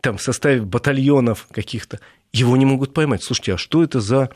там 0.00 0.16
в 0.16 0.22
составе 0.22 0.62
батальонов 0.62 1.48
каких-то, 1.50 1.98
его 2.32 2.56
не 2.56 2.64
могут 2.64 2.94
поймать. 2.94 3.24
Слушайте, 3.24 3.54
а 3.54 3.58
что 3.58 3.82
это 3.82 4.00
за 4.00 4.30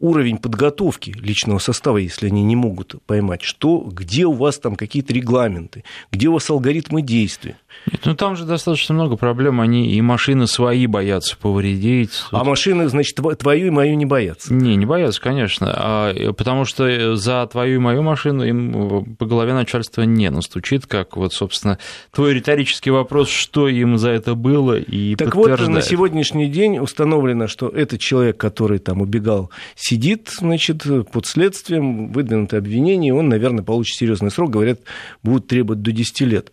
уровень 0.00 0.38
подготовки 0.38 1.10
личного 1.10 1.58
состава, 1.58 1.98
если 1.98 2.26
они 2.26 2.42
не 2.42 2.56
могут 2.56 2.94
поймать? 3.06 3.42
Что, 3.42 3.78
где 3.80 4.26
у 4.26 4.32
вас 4.32 4.58
там 4.58 4.76
какие-то 4.76 5.12
регламенты, 5.12 5.84
где 6.12 6.28
у 6.28 6.34
вас 6.34 6.48
алгоритмы 6.50 7.02
действия? 7.02 7.56
Нет, 7.90 8.02
ну 8.04 8.14
там 8.14 8.36
же 8.36 8.44
достаточно 8.44 8.94
много 8.94 9.16
проблем, 9.16 9.60
они 9.60 9.92
и 9.92 10.00
машины 10.00 10.46
свои 10.46 10.86
боятся 10.86 11.36
повредить. 11.36 12.10
А 12.30 12.42
машины, 12.42 12.88
значит, 12.88 13.16
твою 13.38 13.66
и 13.66 13.70
мою 13.70 13.96
не 13.96 14.06
боятся? 14.06 14.52
Не, 14.52 14.76
не 14.76 14.86
боятся, 14.86 15.20
конечно, 15.20 15.72
а, 15.76 16.32
потому 16.32 16.64
что 16.64 17.16
за 17.16 17.46
твою 17.46 17.76
и 17.76 17.78
мою 17.78 18.02
машину 18.02 18.44
им 18.44 19.16
по 19.16 19.26
голове 19.26 19.54
начальство 19.54 20.02
не 20.02 20.30
настучит, 20.30 20.86
как 20.86 21.16
вот, 21.16 21.32
собственно, 21.32 21.78
твой 22.12 22.34
риторический 22.34 22.90
вопрос, 22.90 23.28
что 23.28 23.68
им 23.68 23.98
за 23.98 24.10
это 24.10 24.34
было, 24.34 24.76
и 24.78 25.14
Так 25.16 25.34
вот, 25.34 25.68
на 25.68 25.80
сегодняшний 25.80 26.48
день 26.48 26.78
установлено, 26.78 27.46
что 27.46 27.68
этот 27.68 28.00
человек, 28.00 28.36
который 28.36 28.78
там 28.78 29.00
убегал, 29.00 29.50
сидит, 29.86 30.30
значит, 30.36 30.84
под 31.12 31.26
следствием, 31.26 32.12
выдвинуто 32.12 32.56
обвинение, 32.56 33.14
он, 33.14 33.28
наверное, 33.28 33.62
получит 33.62 33.96
серьезный 33.96 34.30
срок, 34.30 34.50
говорят, 34.50 34.80
будут 35.22 35.46
требовать 35.46 35.82
до 35.82 35.92
10 35.92 36.20
лет. 36.22 36.50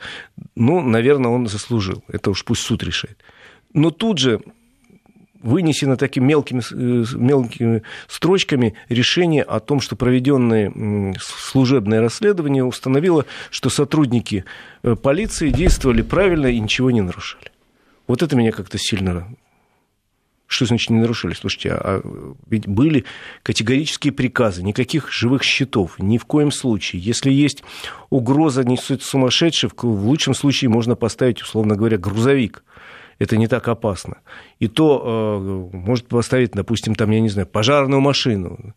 Ну, 0.56 0.82
наверное, 0.82 1.32
он 1.32 1.48
заслужил. 1.48 2.04
Это 2.08 2.30
уж 2.30 2.46
пусть 2.46 2.62
суд 2.62 2.84
решает. 2.84 3.18
Но 3.74 3.90
тут 3.90 4.20
же 4.20 4.42
вынесено 5.42 5.98
такими 5.98 6.26
мелкими, 6.26 6.62
э, 6.72 7.06
мелкими 7.16 7.82
строчками 8.08 8.76
решение 8.88 9.42
о 9.42 9.60
том, 9.60 9.82
что 9.82 9.96
проведенное 9.96 10.72
служебное 11.20 12.02
расследование 12.02 12.64
установило, 12.64 13.26
что 13.50 13.70
сотрудники 13.70 14.46
э, 14.84 14.96
полиции 14.96 15.50
действовали 15.50 16.04
правильно 16.04 16.48
и 16.48 16.60
ничего 16.60 16.92
не 16.92 17.02
нарушали. 17.02 17.52
Вот 18.08 18.22
это 18.22 18.36
меня 18.36 18.52
как-то 18.52 18.78
сильно 18.78 19.28
что 20.54 20.66
значит 20.66 20.90
не 20.92 21.00
нарушили? 21.00 21.34
Слушайте, 21.34 21.72
а 21.72 22.02
ведь 22.48 22.68
были 22.68 23.06
категорические 23.42 24.14
приказы, 24.14 24.62
никаких 24.64 25.12
живых 25.12 25.44
счетов, 25.44 25.96
ни 25.98 26.18
в 26.18 26.26
коем 26.26 26.52
случае. 26.52 27.02
Если 27.02 27.32
есть 27.32 27.64
угроза 28.10 28.64
несут 28.64 29.02
сумасшедший, 29.02 29.70
в 29.76 30.08
лучшем 30.08 30.34
случае 30.34 30.70
можно 30.70 30.96
поставить, 30.96 31.42
условно 31.42 31.76
говоря, 31.76 31.98
грузовик. 31.98 32.64
Это 33.20 33.38
не 33.38 33.48
так 33.48 33.68
опасно. 33.68 34.18
И 34.60 34.68
то 34.68 35.70
э, 35.74 35.76
может 35.76 36.08
поставить, 36.08 36.52
допустим, 36.52 36.96
там, 36.96 37.12
я 37.12 37.20
не 37.20 37.30
знаю, 37.30 37.48
пожарную 37.48 38.02
машину. 38.02 38.76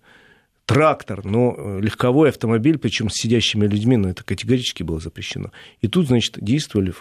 Трактор, 0.66 1.24
но 1.24 1.54
э, 1.56 1.80
легковой 1.80 2.28
автомобиль, 2.28 2.76
причем 2.76 3.08
с 3.08 3.14
сидящими 3.14 3.66
людьми, 3.66 3.96
но 3.96 4.10
это 4.10 4.24
категорически 4.24 4.82
было 4.82 4.98
запрещено. 4.98 5.52
И 5.80 5.86
тут, 5.86 6.08
значит, 6.08 6.38
действовали 6.38 6.92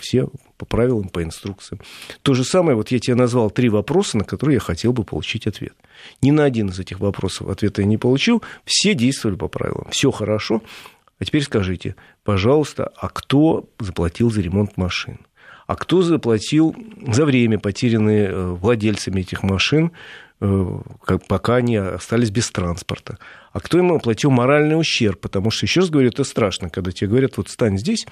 все 0.00 0.28
по 0.56 0.66
правилам, 0.66 1.08
по 1.08 1.22
инструкциям. 1.22 1.80
То 2.22 2.34
же 2.34 2.44
самое, 2.44 2.76
вот 2.76 2.90
я 2.90 2.98
тебе 2.98 3.14
назвал 3.14 3.50
три 3.50 3.68
вопроса, 3.68 4.18
на 4.18 4.24
которые 4.24 4.54
я 4.54 4.60
хотел 4.60 4.92
бы 4.92 5.04
получить 5.04 5.46
ответ. 5.46 5.74
Ни 6.20 6.32
на 6.32 6.44
один 6.44 6.70
из 6.70 6.78
этих 6.80 6.98
вопросов 6.98 7.48
ответа 7.48 7.82
я 7.82 7.86
не 7.86 7.98
получил, 7.98 8.42
все 8.64 8.94
действовали 8.94 9.36
по 9.36 9.46
правилам, 9.46 9.86
все 9.90 10.10
хорошо. 10.10 10.60
А 11.20 11.24
теперь 11.24 11.42
скажите, 11.42 11.94
пожалуйста, 12.24 12.92
а 12.96 13.08
кто 13.08 13.68
заплатил 13.78 14.30
за 14.30 14.40
ремонт 14.40 14.76
машин? 14.76 15.20
А 15.68 15.76
кто 15.76 16.02
заплатил 16.02 16.74
за 17.06 17.26
время, 17.26 17.58
потерянное 17.58 18.28
э, 18.28 18.46
владельцами 18.52 19.20
этих 19.20 19.42
машин, 19.42 19.92
пока 20.38 21.56
они 21.56 21.76
остались 21.76 22.30
без 22.30 22.50
транспорта. 22.50 23.18
А 23.52 23.60
кто 23.60 23.78
ему 23.78 23.96
оплатил 23.96 24.30
моральный 24.30 24.78
ущерб? 24.78 25.20
Потому 25.20 25.50
что, 25.50 25.66
еще 25.66 25.80
раз 25.80 25.90
говорю, 25.90 26.08
это 26.08 26.24
страшно, 26.24 26.70
когда 26.70 26.92
тебе 26.92 27.08
говорят, 27.08 27.36
вот 27.36 27.48
стань 27.48 27.76
здесь, 27.76 28.06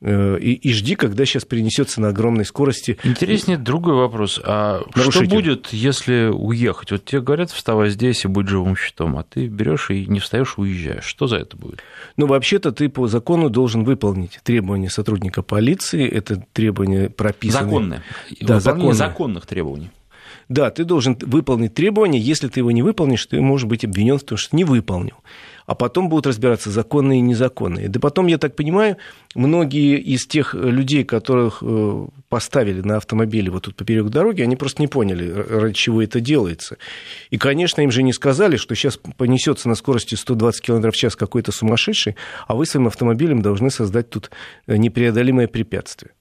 э, 0.00 0.38
и, 0.40 0.54
и 0.54 0.72
жди, 0.72 0.94
когда 0.94 1.26
сейчас 1.26 1.44
перенесется 1.44 2.00
на 2.00 2.08
огромной 2.08 2.46
скорости. 2.46 2.96
Интереснее 3.04 3.58
другой 3.58 3.96
вопрос. 3.96 4.40
А 4.42 4.80
Нарушитель. 4.94 5.26
что 5.26 5.34
будет, 5.34 5.68
если 5.72 6.30
уехать? 6.32 6.90
Вот 6.90 7.04
тебе 7.04 7.20
говорят, 7.20 7.50
вставай 7.50 7.90
здесь 7.90 8.24
и 8.24 8.28
будь 8.28 8.48
живым 8.48 8.74
щитом, 8.74 9.18
а 9.18 9.22
ты 9.22 9.48
берешь 9.48 9.90
и 9.90 10.06
не 10.06 10.20
встаешь, 10.20 10.56
уезжаешь. 10.56 11.04
Что 11.04 11.26
за 11.26 11.36
это 11.36 11.58
будет? 11.58 11.80
Ну, 12.16 12.26
вообще-то 12.26 12.72
ты 12.72 12.88
по 12.88 13.08
закону 13.08 13.50
должен 13.50 13.84
выполнить 13.84 14.40
требования 14.42 14.88
сотрудника 14.88 15.42
полиции. 15.42 16.08
Это 16.08 16.42
требования 16.54 17.10
прописаны. 17.10 17.64
Законные. 17.64 18.02
Да, 18.40 18.60
законные. 18.60 18.94
законных 18.94 19.44
требований. 19.44 19.90
Да, 20.48 20.70
ты 20.70 20.84
должен 20.84 21.16
выполнить 21.20 21.74
требования, 21.74 22.18
если 22.18 22.48
ты 22.48 22.60
его 22.60 22.70
не 22.70 22.82
выполнишь, 22.82 23.26
ты 23.26 23.40
можешь 23.40 23.66
быть 23.66 23.84
обвинен 23.84 24.18
в 24.18 24.22
том, 24.22 24.38
что 24.38 24.56
не 24.56 24.64
выполнил. 24.64 25.16
А 25.66 25.74
потом 25.74 26.08
будут 26.08 26.26
разбираться 26.26 26.70
законные 26.70 27.18
и 27.18 27.22
незаконные. 27.22 27.88
Да 27.88 28.00
потом, 28.00 28.26
я 28.26 28.38
так 28.38 28.56
понимаю, 28.56 28.96
многие 29.34 29.98
из 29.98 30.26
тех 30.26 30.54
людей, 30.54 31.04
которых 31.04 31.58
э, 31.60 32.06
поставили 32.30 32.80
на 32.80 32.96
автомобиле 32.96 33.50
вот 33.50 33.64
тут 33.64 33.76
поперек 33.76 34.06
дороги, 34.06 34.40
они 34.40 34.56
просто 34.56 34.80
не 34.80 34.88
поняли, 34.88 35.30
ради 35.30 35.74
чего 35.74 36.02
это 36.02 36.20
делается. 36.20 36.78
И, 37.28 37.36
конечно, 37.36 37.82
им 37.82 37.90
же 37.90 38.02
не 38.02 38.14
сказали, 38.14 38.56
что 38.56 38.74
сейчас 38.74 38.98
понесется 39.18 39.68
на 39.68 39.74
скорости 39.74 40.14
120 40.14 40.62
км 40.62 40.90
в 40.90 40.96
час 40.96 41.14
какой-то 41.14 41.52
сумасшедший, 41.52 42.16
а 42.46 42.54
вы 42.54 42.64
своим 42.64 42.86
автомобилем 42.86 43.42
должны 43.42 43.70
создать 43.70 44.08
тут 44.08 44.30
э, 44.66 44.78
непреодолимое 44.78 45.48
препятствие. 45.48 46.12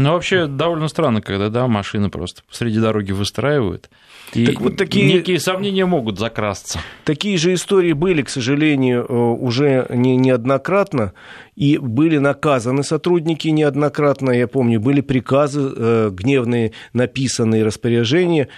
Ну, 0.00 0.12
вообще, 0.12 0.46
довольно 0.46 0.88
странно, 0.88 1.20
когда, 1.20 1.50
да, 1.50 1.66
машины 1.66 2.08
просто 2.08 2.42
посреди 2.48 2.80
дороги 2.80 3.12
выстраивают. 3.12 3.90
И 4.32 4.46
так 4.46 4.60
вот 4.60 4.76
такие, 4.76 5.06
некие 5.06 5.38
сомнения 5.38 5.84
могут 5.84 6.18
закрасться. 6.18 6.80
Такие 7.04 7.36
же 7.36 7.52
истории 7.52 7.92
были, 7.92 8.22
к 8.22 8.30
сожалению, 8.30 9.04
э, 9.06 9.12
уже 9.12 9.86
не, 9.90 10.16
неоднократно, 10.16 11.12
и 11.54 11.76
были 11.76 12.16
наказаны 12.16 12.82
сотрудники 12.82 13.48
неоднократно, 13.48 14.30
я 14.30 14.48
помню, 14.48 14.80
были 14.80 15.02
приказы 15.02 15.70
э, 15.76 16.10
гневные, 16.10 16.72
написанные 16.94 17.62
распоряжения. 17.62 18.48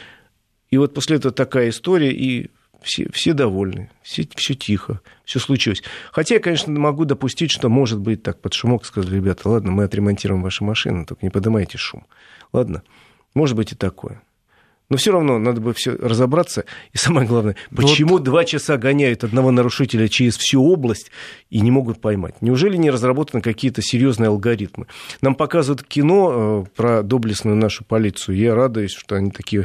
И 0.71 0.79
вот 0.79 0.95
после 0.95 1.17
этого 1.17 1.35
такая 1.35 1.71
история, 1.71 2.13
и 2.13 2.51
все, 2.83 3.09
все 3.13 3.33
довольны, 3.33 3.91
все, 4.03 4.27
все 4.35 4.55
тихо, 4.55 5.01
все 5.25 5.39
случилось. 5.39 5.83
Хотя 6.13 6.35
я, 6.35 6.41
конечно, 6.41 6.73
могу 6.79 7.05
допустить, 7.05 7.51
что, 7.51 7.69
может 7.69 8.01
быть, 8.01 8.23
так 8.23 8.41
под 8.41 8.53
шумок 8.53 8.85
сказали, 8.85 9.17
ребята, 9.17 9.49
ладно, 9.49 9.71
мы 9.73 9.85
отремонтируем 9.85 10.43
ваши 10.43 10.65
машины, 10.65 11.05
только 11.05 11.25
не 11.25 11.31
поднимайте 11.31 11.79
шум. 11.79 12.07
Ладно, 12.53 12.83
может 13.35 13.57
быть 13.57 13.73
и 13.73 13.77
такое. 13.77 14.23
Но 14.93 14.99
все 14.99 15.11
равно 15.11 15.39
надо 15.39 15.59
бы 15.63 15.73
все 15.73 15.97
разобраться. 15.97 16.67
И 16.93 16.99
самое 16.99 17.27
главное, 17.27 17.57
почему 17.75 18.15
вот... 18.15 18.25
два 18.25 18.45
часа 18.45 18.77
гоняют 18.77 19.25
одного 19.25 19.51
нарушителя 19.51 20.07
через 20.07 20.37
всю 20.37 20.63
область 20.63 21.11
и 21.49 21.61
не 21.61 21.71
могут 21.71 22.03
поймать? 22.03 22.43
Неужели 22.43 22.77
не 22.77 22.91
разработаны 22.91 23.41
какие-то 23.41 23.81
серьезные 23.81 24.29
алгоритмы? 24.29 24.89
Нам 25.23 25.35
показывают 25.35 25.83
кино 25.83 26.67
э, 26.67 26.77
про 26.77 27.03
доблестную 27.03 27.57
нашу 27.57 27.87
полицию. 27.87 28.37
Я 28.37 28.55
радуюсь, 28.55 28.93
что 28.93 29.15
они 29.15 29.31
такие 29.31 29.63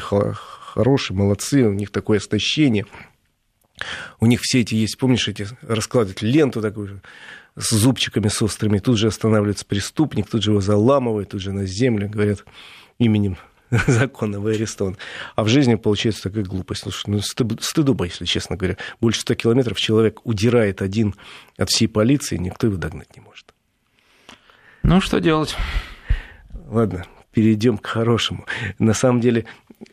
хорошие, 0.77 1.17
молодцы, 1.17 1.63
у 1.63 1.73
них 1.73 1.89
такое 1.89 2.19
истощение. 2.19 2.85
У 4.19 4.27
них 4.27 4.41
все 4.43 4.61
эти 4.61 4.75
есть, 4.75 4.97
помнишь, 4.99 5.27
эти 5.27 5.47
раскладывают 5.61 6.21
ленту 6.21 6.61
такую 6.61 7.01
с 7.55 7.71
зубчиками 7.71 8.27
с 8.27 8.39
острыми, 8.43 8.77
тут 8.77 8.99
же 8.99 9.07
останавливается 9.07 9.65
преступник, 9.65 10.29
тут 10.29 10.43
же 10.43 10.51
его 10.51 10.61
заламывают, 10.61 11.29
тут 11.29 11.41
же 11.41 11.51
на 11.51 11.65
землю, 11.65 12.07
говорят, 12.07 12.45
именем 12.99 13.37
закона 13.87 14.39
вы 14.39 14.51
арестован. 14.51 14.97
А 15.35 15.43
в 15.43 15.47
жизни 15.47 15.73
получается 15.73 16.23
такая 16.23 16.43
глупость. 16.43 16.83
Слушай, 16.83 17.09
ну, 17.09 17.21
стыдоба, 17.21 18.05
если 18.05 18.25
честно 18.25 18.55
говоря. 18.55 18.77
Больше 19.01 19.21
100 19.21 19.33
километров 19.33 19.79
человек 19.79 20.23
удирает 20.25 20.83
один 20.83 21.15
от 21.57 21.69
всей 21.69 21.87
полиции, 21.87 22.37
никто 22.37 22.67
его 22.67 22.77
догнать 22.77 23.15
не 23.15 23.23
может. 23.23 23.55
Ну, 24.83 25.01
что 25.01 25.19
делать? 25.19 25.55
Ладно, 26.67 27.07
перейдем 27.31 27.79
к 27.79 27.87
хорошему. 27.87 28.45
На 28.77 28.93
самом 28.93 29.21
деле, 29.21 29.45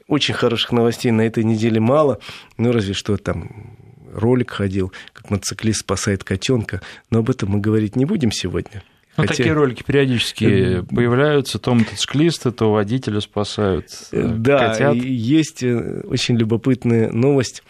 очень 0.09 0.35
хороших 0.35 0.73
новостей 0.73 1.11
на 1.11 1.23
этой 1.23 1.45
неделе 1.45 1.81
мало, 1.81 2.19
ну, 2.57 2.73
разве 2.73 2.95
что 2.95 3.17
там 3.17 3.77
ролик 4.13 4.51
ходил, 4.51 4.93
как 5.13 5.31
мотоциклист 5.31 5.81
спасает 5.81 6.25
котенка, 6.25 6.81
но 7.11 7.19
об 7.19 7.31
этом 7.31 7.51
мы 7.51 7.61
говорить 7.61 7.97
не 7.97 8.05
будем 8.05 8.31
сегодня. 8.31 8.83
Ну, 9.17 9.23
Хотя... 9.23 9.37
такие 9.37 9.53
ролики 9.53 9.83
периодически 9.85 10.83
появляются, 10.83 11.59
то 11.59 11.75
мотоциклисты, 11.75 12.51
то 12.51 12.73
водителя 12.73 13.21
спасают 13.21 13.87
э, 14.11 14.27
Да, 14.27 14.71
котят. 14.71 14.97
есть 14.97 15.63
э, 15.63 16.01
очень 16.05 16.37
любопытная 16.37 17.13
новость. 17.13 17.63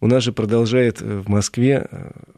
У 0.00 0.06
нас 0.06 0.22
же 0.22 0.32
продолжает 0.32 1.02
э, 1.02 1.18
в 1.18 1.28
Москве 1.28 1.88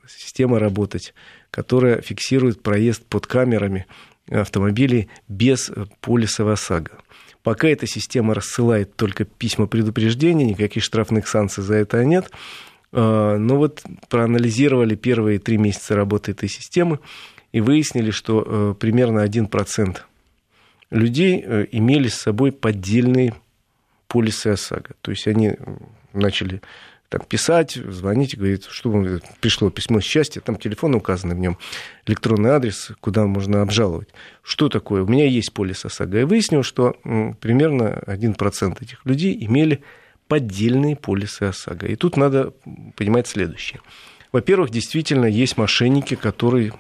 система 0.09 0.59
работать, 0.59 1.12
которая 1.51 2.01
фиксирует 2.01 2.62
проезд 2.62 3.05
под 3.05 3.27
камерами 3.27 3.87
автомобилей 4.31 5.11
без 5.29 5.70
полиса 6.01 6.51
ОСАГО. 6.51 6.92
Пока 7.44 7.68
эта 7.68 7.87
система 7.87 8.35
рассылает 8.35 8.96
только 8.96 9.26
письма 9.26 9.66
предупреждения, 9.66 10.46
никаких 10.46 10.83
штрафных 10.83 11.28
санкций 11.28 11.62
за 11.62 11.74
это 11.74 12.02
нет. 12.02 12.30
А, 12.90 13.37
но 13.37 13.59
вот 13.59 13.83
проанализировали 14.09 14.94
первые 14.94 15.38
три 15.38 15.59
месяца 15.59 15.94
работы 15.94 16.33
этой 16.33 16.48
системы 16.48 17.00
и 17.52 17.61
выяснили, 17.61 18.11
что 18.11 18.42
э, 18.44 18.74
примерно 18.80 19.24
1% 19.24 19.98
людей 20.90 21.44
э, 21.44 21.66
имели 21.70 22.09
с 22.09 22.14
собой 22.14 22.50
поддельные 22.50 23.35
полисы 24.09 24.48
ОСАГО. 24.48 24.94
То 25.02 25.11
есть 25.11 25.26
они 25.28 25.52
начали 26.14 26.62
там, 27.14 27.27
писать, 27.29 27.74
звонить, 27.74 28.37
говорит, 28.37 28.64
что 28.64 28.90
вам 28.90 29.20
пришло 29.40 29.70
письмо 29.70 30.00
счастья, 30.00 30.40
там 30.40 30.57
телефон 30.57 30.96
указан 30.96 31.31
в 31.31 31.38
нем, 31.38 31.59
электронный 32.07 32.50
адрес, 32.50 32.90
куда 32.98 33.24
можно 33.27 33.62
обжаловать. 33.62 34.09
Что 34.42 34.68
такое? 34.68 35.05
У 35.05 35.07
меня 35.07 35.27
есть 35.27 35.53
полис 35.53 35.85
ОСАГО. 35.85 36.22
И 36.22 36.24
выяснил, 36.24 36.64
что 36.64 36.96
примерно 37.40 38.03
1% 38.07 38.83
этих 38.83 39.07
людей 39.07 39.37
имели 39.46 39.85
поддельные 40.27 40.96
полисы 40.96 41.44
ОСАГО. 41.44 41.87
И 41.87 41.94
тут 41.94 42.16
надо 42.16 42.53
понимать 42.96 43.29
следующее. 43.29 43.81
Во-первых, 44.33 44.70
действительно 44.70 45.27
есть 45.27 45.57
мошенники, 45.57 46.16
которые 46.16 46.72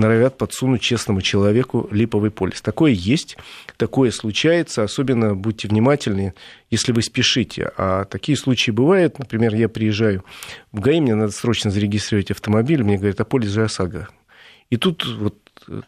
норовят 0.00 0.36
подсунуть 0.38 0.80
честному 0.80 1.22
человеку 1.22 1.88
липовый 1.92 2.30
полис. 2.30 2.60
Такое 2.60 2.92
есть, 2.92 3.36
такое 3.76 4.10
случается, 4.10 4.82
особенно 4.82 5.34
будьте 5.34 5.68
внимательны, 5.68 6.34
если 6.70 6.92
вы 6.92 7.02
спешите. 7.02 7.70
А 7.76 8.04
такие 8.04 8.36
случаи 8.36 8.70
бывают, 8.70 9.18
например, 9.18 9.54
я 9.54 9.68
приезжаю 9.68 10.24
в 10.72 10.80
ГАИ, 10.80 11.00
мне 11.00 11.14
надо 11.14 11.32
срочно 11.32 11.70
зарегистрировать 11.70 12.30
автомобиль, 12.30 12.82
мне 12.82 12.96
говорят, 12.96 13.20
а 13.20 13.24
полис 13.24 13.50
же 13.50 13.64
ОСАГО. 13.64 14.08
И 14.70 14.76
тут 14.76 15.06
вот 15.06 15.36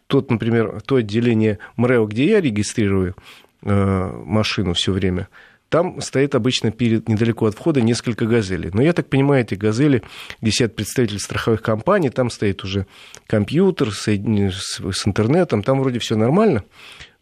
тот, 0.07 0.31
например, 0.31 0.81
то 0.85 0.97
отделение 0.97 1.59
МРЭО, 1.77 2.07
где 2.07 2.29
я 2.29 2.41
регистрирую 2.41 3.15
э, 3.63 4.23
машину 4.25 4.75
все 4.75 4.93
время, 4.93 5.29
там 5.73 6.03
стоит 6.03 6.35
обычно 6.35 6.71
перед, 6.71 7.09
недалеко 7.09 7.47
от 7.47 7.55
входа 7.55 7.81
несколько 7.81 8.27
газелей. 8.27 8.71
Но 8.75 8.83
я 8.83 8.93
так 8.93 9.09
понимаю, 9.09 9.43
эти 9.43 9.55
газели, 9.55 10.03
где 10.43 10.51
сидят 10.51 10.77
представители 10.77 11.17
страховых 11.17 11.63
компаний, 11.63 12.11
там 12.11 12.29
стоит 12.29 12.63
уже 12.63 12.87
компьютер 13.27 13.91
с, 13.91 14.03
с 14.03 15.07
интернетом, 15.07 15.63
там 15.63 15.81
вроде 15.81 15.99
все 15.99 16.15
нормально. 16.15 16.65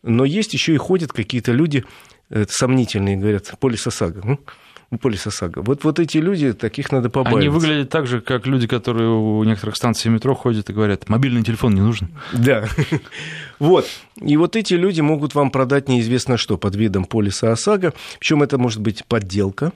Но 0.03 0.25
есть 0.25 0.53
еще 0.53 0.75
и 0.75 0.79
ходят 0.79 1.13
какие-то 1.13 1.53
люди 1.53 1.85
э, 2.31 2.45
сомнительные, 2.49 3.17
говорят, 3.17 3.55
полис 3.61 3.87
ОСАГО 3.87 4.39
полис 4.98 5.26
ОСАГО. 5.26 5.62
Вот, 5.62 5.85
вот 5.85 6.00
эти 6.00 6.18
люди, 6.18 6.53
таких 6.53 6.90
надо 6.90 7.11
побаиваться. 7.11 7.38
Они 7.38 7.48
выглядят 7.48 7.90
так 7.90 8.07
же, 8.07 8.20
как 8.20 8.46
люди, 8.46 8.66
которые 8.66 9.09
у 9.09 9.42
некоторых 9.44 9.76
станций 9.76 10.11
метро 10.11 10.35
ходят 10.35 10.68
и 10.68 10.72
говорят, 10.72 11.09
мобильный 11.09 11.42
телефон 11.44 11.74
не 11.74 11.81
нужен. 11.81 12.09
Да. 12.33 12.66
Вот. 13.59 13.87
И 14.16 14.38
вот 14.38 14.57
эти 14.57 14.72
люди 14.72 15.03
могут 15.03 15.35
вам 15.35 15.50
продать 15.50 15.87
неизвестно 15.87 16.38
что 16.38 16.57
под 16.57 16.76
видом 16.76 17.05
полиса 17.05 17.53
ОСАГО. 17.53 17.92
Причем 18.18 18.42
это 18.42 18.57
может 18.57 18.81
быть 18.81 19.05
подделка, 19.05 19.72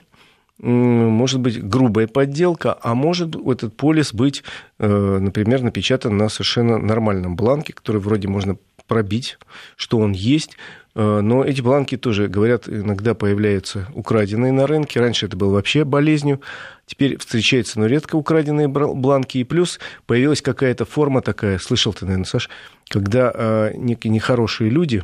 может 0.57 1.39
быть 1.39 1.63
грубая 1.63 2.07
подделка, 2.07 2.75
а 2.81 2.95
может 2.95 3.35
этот 3.35 3.77
полис 3.77 4.11
быть, 4.11 4.43
э, 4.79 5.17
например, 5.19 5.61
напечатан 5.61 6.17
на 6.17 6.29
совершенно 6.29 6.79
нормальном 6.79 7.35
бланке, 7.35 7.73
который 7.73 8.01
вроде 8.01 8.27
можно 8.27 8.57
пробить, 8.87 9.37
что 9.75 9.99
он 9.99 10.13
есть, 10.13 10.57
но 10.95 11.43
эти 11.43 11.59
бланки 11.59 11.97
тоже, 11.97 12.29
говорят, 12.29 12.69
иногда 12.69 13.13
появляются 13.13 13.87
украденные 13.93 14.53
на 14.53 14.65
рынке. 14.65 15.01
Раньше 15.01 15.25
это 15.25 15.35
было 15.35 15.53
вообще 15.53 15.83
болезнью. 15.83 16.41
Теперь 16.85 17.17
встречаются, 17.17 17.79
но 17.79 17.85
редко 17.85 18.15
украденные 18.15 18.69
бланки. 18.69 19.37
И 19.37 19.43
плюс 19.43 19.79
появилась 20.05 20.41
какая-то 20.41 20.85
форма 20.85 21.21
такая, 21.21 21.59
слышал 21.59 21.93
ты, 21.93 22.05
наверное, 22.05 22.25
Саш, 22.25 22.49
когда 22.89 23.31
э, 23.33 23.71
некие 23.75 24.11
нехорошие 24.11 24.69
люди 24.69 25.03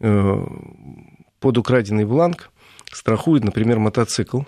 э, 0.00 0.46
под 1.40 1.58
украденный 1.58 2.04
бланк 2.04 2.50
страхуют, 2.92 3.42
например, 3.42 3.80
мотоцикл. 3.80 4.42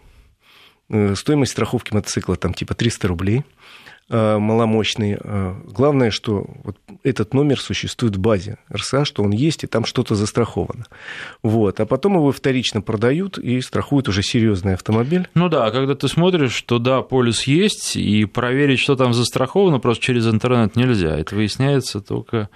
Стоимость 1.15 1.51
страховки 1.51 1.93
мотоцикла 1.93 2.37
там 2.37 2.55
типа 2.55 2.75
300 2.75 3.09
рублей– 3.09 3.45
Э, 3.55 3.86
маломощный. 4.09 5.19
Э, 5.21 5.55
главное, 5.65 6.11
что 6.11 6.47
вот 6.63 6.77
этот 7.03 7.35
номер 7.35 7.61
существует 7.61 8.17
в 8.17 8.21
базе 8.21 8.59
РСА, 8.73 9.05
что 9.05 9.23
он 9.23 9.33
есть, 9.33 9.65
и 9.65 9.67
там 9.67 9.85
что-то 9.85 10.15
застраховано. 10.15 10.87
Вот. 11.43 11.81
А 11.81 11.87
потом 11.87 12.15
его 12.15 12.31
вторично 12.31 12.81
продают 12.81 13.39
и 13.39 13.61
страхуют 13.61 14.09
уже 14.09 14.23
серьезный 14.23 14.75
автомобиль. 14.75 15.29
Ну 15.35 15.49
да, 15.49 15.71
когда 15.71 15.95
ты 15.95 16.07
смотришь, 16.09 16.53
что 16.53 16.79
да, 16.79 17.03
полис 17.03 17.45
есть, 17.45 17.97
и 17.97 18.25
проверить, 18.27 18.79
что 18.79 18.95
там 18.95 19.13
застраховано, 19.13 19.81
просто 19.81 20.05
через 20.05 20.27
интернет 20.29 20.77
нельзя. 20.77 21.19
Это 21.19 21.35
выясняется 21.35 22.01
только 22.01 22.49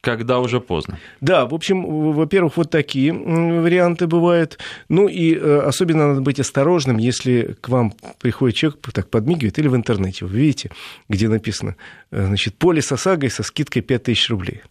когда 0.00 0.40
уже 0.40 0.60
поздно. 0.60 0.98
Да, 1.20 1.44
в 1.46 1.54
общем, 1.54 2.12
во-первых, 2.12 2.56
вот 2.56 2.70
такие 2.70 3.12
варианты 3.12 4.06
бывают. 4.06 4.58
Ну 4.88 5.08
и 5.08 5.34
э, 5.34 5.60
особенно 5.60 6.08
надо 6.08 6.22
быть 6.22 6.40
осторожным, 6.40 6.96
если 6.96 7.56
к 7.60 7.68
вам 7.68 7.92
приходит 8.18 8.56
человек, 8.56 8.80
так 8.92 9.10
подмигивает, 9.10 9.58
или 9.58 9.68
в 9.68 9.76
интернете, 9.76 10.24
вы 10.24 10.38
видите, 10.38 10.70
где 11.08 11.28
написано, 11.28 11.76
э, 12.10 12.24
значит, 12.24 12.54
полис 12.54 12.90
ОСАГО 12.92 13.28
со 13.28 13.42
скидкой 13.42 13.82
5000 13.82 14.30
рублей. 14.30 14.62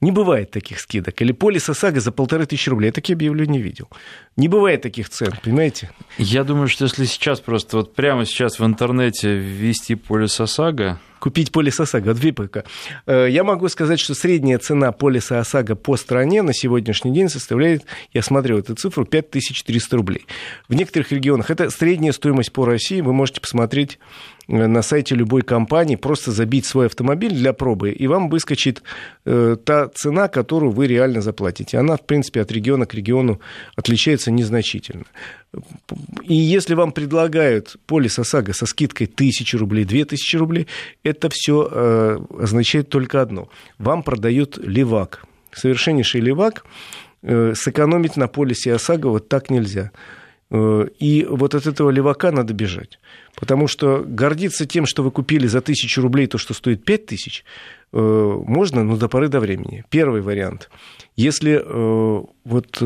Не 0.00 0.12
бывает 0.12 0.50
таких 0.50 0.78
скидок. 0.78 1.20
Или 1.20 1.32
полис 1.32 1.68
ОСАГО 1.68 2.00
за 2.00 2.12
полторы 2.12 2.46
тысячи 2.46 2.68
рублей. 2.68 2.86
Я 2.86 2.92
такие 2.92 3.14
объявления 3.14 3.54
не 3.54 3.62
видел. 3.62 3.88
Не 4.36 4.48
бывает 4.48 4.82
таких 4.82 5.08
цен, 5.08 5.32
понимаете? 5.42 5.90
Я 6.18 6.44
думаю, 6.44 6.68
что 6.68 6.84
если 6.84 7.06
сейчас 7.06 7.40
просто 7.40 7.78
вот 7.78 7.94
прямо 7.94 8.24
сейчас 8.24 8.60
в 8.60 8.64
интернете 8.64 9.36
ввести 9.36 9.94
полис 9.96 10.38
ОСАГО, 10.40 11.00
купить 11.26 11.50
полис 11.50 11.80
ОСАГО 11.80 12.12
от 12.12 12.20
ВИПК. 12.20 12.58
Э, 13.04 13.26
я 13.28 13.42
могу 13.42 13.68
сказать, 13.68 13.98
что 13.98 14.14
средняя 14.14 14.60
цена 14.60 14.92
полиса 14.92 15.40
ОСАГО 15.40 15.74
по 15.74 15.96
стране 15.96 16.42
на 16.42 16.54
сегодняшний 16.54 17.12
день 17.12 17.28
составляет, 17.28 17.84
я 18.12 18.22
смотрел 18.22 18.58
эту 18.58 18.76
цифру, 18.76 19.04
5300 19.04 19.96
рублей. 19.96 20.26
В 20.68 20.74
некоторых 20.74 21.10
регионах 21.10 21.50
это 21.50 21.68
средняя 21.70 22.12
стоимость 22.12 22.52
по 22.52 22.64
России. 22.64 23.00
Вы 23.00 23.12
можете 23.12 23.40
посмотреть 23.40 23.98
на 24.48 24.82
сайте 24.82 25.14
любой 25.14 25.42
компании 25.42 25.96
просто 25.96 26.30
забить 26.30 26.66
свой 26.66 26.86
автомобиль 26.86 27.34
для 27.34 27.52
пробы, 27.52 27.90
и 27.90 28.06
вам 28.06 28.28
выскочит 28.28 28.82
э, 29.24 29.56
та 29.64 29.88
цена, 29.88 30.28
которую 30.28 30.72
вы 30.72 30.86
реально 30.86 31.20
заплатите. 31.20 31.78
Она, 31.78 31.96
в 31.96 32.06
принципе, 32.06 32.40
от 32.40 32.52
региона 32.52 32.86
к 32.86 32.94
региону 32.94 33.40
отличается 33.74 34.30
незначительно. 34.30 35.04
И 36.22 36.34
если 36.34 36.74
вам 36.74 36.92
предлагают 36.92 37.76
полис 37.86 38.18
ОСАГО 38.18 38.52
со 38.52 38.66
скидкой 38.66 39.06
1000 39.06 39.58
рублей, 39.58 39.84
2000 39.84 40.36
рублей, 40.36 40.66
это 41.02 41.28
все 41.30 41.68
э, 41.70 42.18
означает 42.38 42.88
только 42.88 43.22
одно. 43.22 43.48
Вам 43.78 44.02
продают 44.02 44.58
левак. 44.58 45.24
Совершеннейший 45.52 46.20
левак. 46.20 46.64
Э, 47.22 47.54
сэкономить 47.56 48.16
на 48.16 48.28
полисе 48.28 48.74
ОСАГО 48.74 49.08
вот 49.08 49.28
так 49.28 49.50
нельзя. 49.50 49.90
Э, 50.50 50.86
и 50.98 51.24
вот 51.28 51.54
от 51.54 51.66
этого 51.66 51.90
левака 51.90 52.30
надо 52.30 52.54
бежать. 52.54 52.98
Потому 53.34 53.68
что 53.68 54.04
гордиться 54.06 54.66
тем, 54.66 54.86
что 54.86 55.02
вы 55.02 55.10
купили 55.10 55.46
за 55.46 55.60
тысячу 55.60 56.02
рублей 56.02 56.26
то, 56.26 56.38
что 56.38 56.54
стоит 56.54 56.84
пять 56.84 57.06
тысяч, 57.06 57.44
э, 57.92 57.98
можно, 57.98 58.84
но 58.84 58.96
до 58.96 59.08
поры 59.08 59.28
до 59.28 59.40
времени. 59.40 59.84
Первый 59.90 60.20
вариант. 60.20 60.70
Если 61.16 61.60
э, 61.62 62.22
вот 62.44 62.82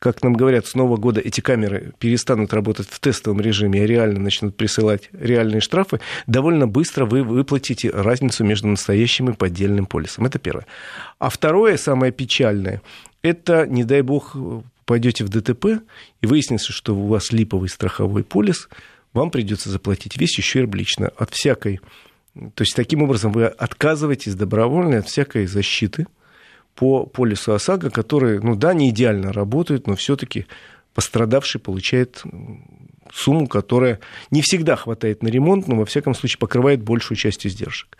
как 0.00 0.22
нам 0.22 0.32
говорят, 0.32 0.66
с 0.66 0.74
Нового 0.74 0.96
года 0.96 1.20
эти 1.20 1.42
камеры 1.42 1.92
перестанут 1.98 2.54
работать 2.54 2.88
в 2.88 2.98
тестовом 3.00 3.38
режиме, 3.42 3.82
а 3.82 3.86
реально 3.86 4.18
начнут 4.18 4.56
присылать 4.56 5.10
реальные 5.12 5.60
штрафы, 5.60 6.00
довольно 6.26 6.66
быстро 6.66 7.04
вы 7.04 7.22
выплатите 7.22 7.90
разницу 7.90 8.42
между 8.42 8.66
настоящим 8.68 9.28
и 9.28 9.34
поддельным 9.34 9.84
полисом. 9.84 10.24
Это 10.24 10.38
первое. 10.38 10.66
А 11.18 11.28
второе, 11.28 11.76
самое 11.76 12.12
печальное, 12.12 12.80
это, 13.20 13.66
не 13.66 13.84
дай 13.84 14.00
бог, 14.00 14.34
пойдете 14.90 15.22
в 15.22 15.28
ДТП 15.28 15.84
и 16.20 16.26
выяснится, 16.26 16.72
что 16.72 16.96
у 16.96 17.06
вас 17.06 17.30
липовый 17.30 17.68
страховой 17.68 18.24
полис, 18.24 18.68
вам 19.12 19.30
придется 19.30 19.70
заплатить 19.70 20.16
весь 20.16 20.36
ущерб 20.36 20.74
лично 20.74 21.12
от 21.16 21.30
всякой... 21.32 21.78
То 22.34 22.62
есть, 22.62 22.74
таким 22.74 23.04
образом, 23.04 23.30
вы 23.30 23.46
отказываетесь 23.46 24.34
добровольно 24.34 24.98
от 24.98 25.06
всякой 25.06 25.46
защиты 25.46 26.08
по 26.74 27.06
полису 27.06 27.52
ОСАГО, 27.52 27.90
который, 27.90 28.40
ну 28.40 28.56
да, 28.56 28.74
не 28.74 28.90
идеально 28.90 29.32
работает, 29.32 29.86
но 29.86 29.94
все-таки 29.94 30.46
пострадавший 30.92 31.60
получает 31.60 32.24
сумму, 33.14 33.46
которая 33.46 34.00
не 34.32 34.42
всегда 34.42 34.74
хватает 34.74 35.22
на 35.22 35.28
ремонт, 35.28 35.68
но 35.68 35.76
во 35.76 35.84
всяком 35.84 36.14
случае 36.14 36.38
покрывает 36.38 36.82
большую 36.82 37.16
часть 37.16 37.46
издержек. 37.46 37.96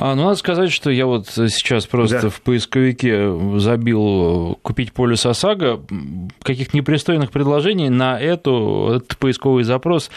А, 0.00 0.14
ну, 0.14 0.24
надо 0.24 0.36
сказать, 0.36 0.72
что 0.72 0.90
я 0.90 1.04
вот 1.04 1.28
сейчас 1.28 1.86
просто 1.86 2.22
да. 2.22 2.28
в 2.30 2.40
поисковике 2.40 3.30
забил 3.58 4.58
купить 4.62 4.92
полис 4.94 5.26
ОСАГО. 5.26 5.82
Каких 6.42 6.72
непристойных 6.72 7.30
предложений 7.30 7.90
на 7.90 8.18
эту, 8.18 8.94
этот 8.96 9.18
поисковый 9.18 9.62
запрос 9.64 10.10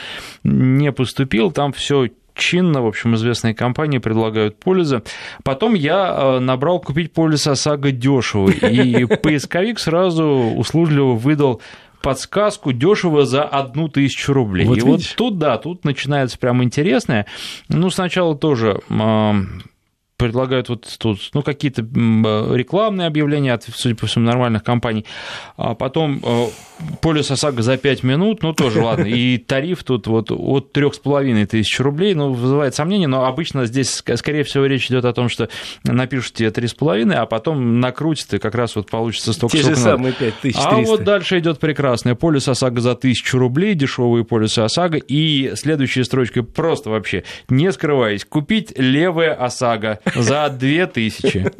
не 0.43 0.93
поступил. 0.93 1.51
Там 1.51 1.73
все 1.73 2.07
чинно, 2.33 2.81
в 2.81 2.87
общем, 2.87 3.15
известные 3.15 3.53
компании 3.53 3.97
предлагают 3.97 4.57
полисы. 4.57 5.03
Потом 5.43 5.73
я 5.73 6.15
э, 6.17 6.39
набрал 6.39 6.79
купить 6.79 7.11
полис 7.11 7.45
ОСАГО 7.45 7.91
дешево, 7.91 8.49
и 8.49 9.05
поисковик 9.05 9.79
сразу 9.79 10.23
услужливо 10.23 11.13
выдал 11.13 11.61
подсказку 12.01 12.73
дешево 12.73 13.25
за 13.25 13.43
одну 13.43 13.87
тысячу 13.87 14.33
рублей. 14.33 14.65
Вот 14.65 14.77
и 14.77 14.81
видишь? 14.81 15.09
вот 15.09 15.15
тут, 15.15 15.37
да, 15.39 15.57
тут 15.57 15.85
начинается 15.85 16.37
прям 16.37 16.63
интересное. 16.63 17.25
Ну, 17.69 17.89
сначала 17.89 18.35
тоже 18.35 18.81
предлагают 20.23 20.69
вот 20.69 20.87
тут, 20.99 21.19
ну, 21.33 21.41
какие-то 21.41 21.81
рекламные 21.81 23.07
объявления 23.07 23.51
от, 23.53 23.63
судя 23.63 23.95
по 23.95 24.07
всему, 24.07 24.25
нормальных 24.25 24.63
компаний, 24.63 25.05
а 25.57 25.75
потом 25.75 26.21
э, 26.23 26.45
полис 27.01 27.29
ОСАГО 27.29 27.61
за 27.61 27.75
5 27.75 28.03
минут, 28.03 28.41
ну, 28.41 28.53
тоже 28.53 28.81
ладно, 28.81 29.05
и 29.05 29.37
тариф 29.37 29.83
тут 29.83 30.07
вот 30.07 30.31
от 30.31 30.75
3,5 30.75 31.45
тысяч 31.47 31.77
рублей, 31.81 32.15
ну, 32.15 32.31
вызывает 32.31 32.73
сомнения, 32.73 33.07
но 33.07 33.25
обычно 33.25 33.65
здесь, 33.65 34.01
скорее 34.15 34.43
всего, 34.43 34.65
речь 34.65 34.87
идет 34.87 35.03
о 35.03 35.11
том, 35.11 35.27
что 35.27 35.49
напишите 35.83 36.45
3,5, 36.45 37.13
а 37.13 37.25
потом 37.25 37.81
накрутите, 37.81 38.39
как 38.39 38.55
раз 38.55 38.77
вот 38.77 38.89
получится 38.89 39.33
столько, 39.33 39.57
Те 39.57 39.63
же 39.63 39.75
самые 39.75 40.13
5300. 40.13 40.69
А 40.69 40.77
вот 40.77 41.03
дальше 41.03 41.39
идет 41.39 41.59
прекрасное. 41.59 42.15
Полис 42.15 42.47
ОСАГО 42.47 42.79
за 42.79 42.91
1000 42.91 43.37
рублей, 43.37 43.73
дешевые 43.73 44.23
полисы 44.23 44.59
ОСАГО, 44.59 44.99
и 44.99 45.51
следующая 45.55 46.05
строчка 46.05 46.43
просто 46.43 46.89
вообще, 46.89 47.25
не 47.49 47.69
скрываясь, 47.73 48.23
купить 48.23 48.71
левое 48.77 49.33
ОСАГО 49.33 49.99
за 50.15 50.49
2000. 50.49 51.51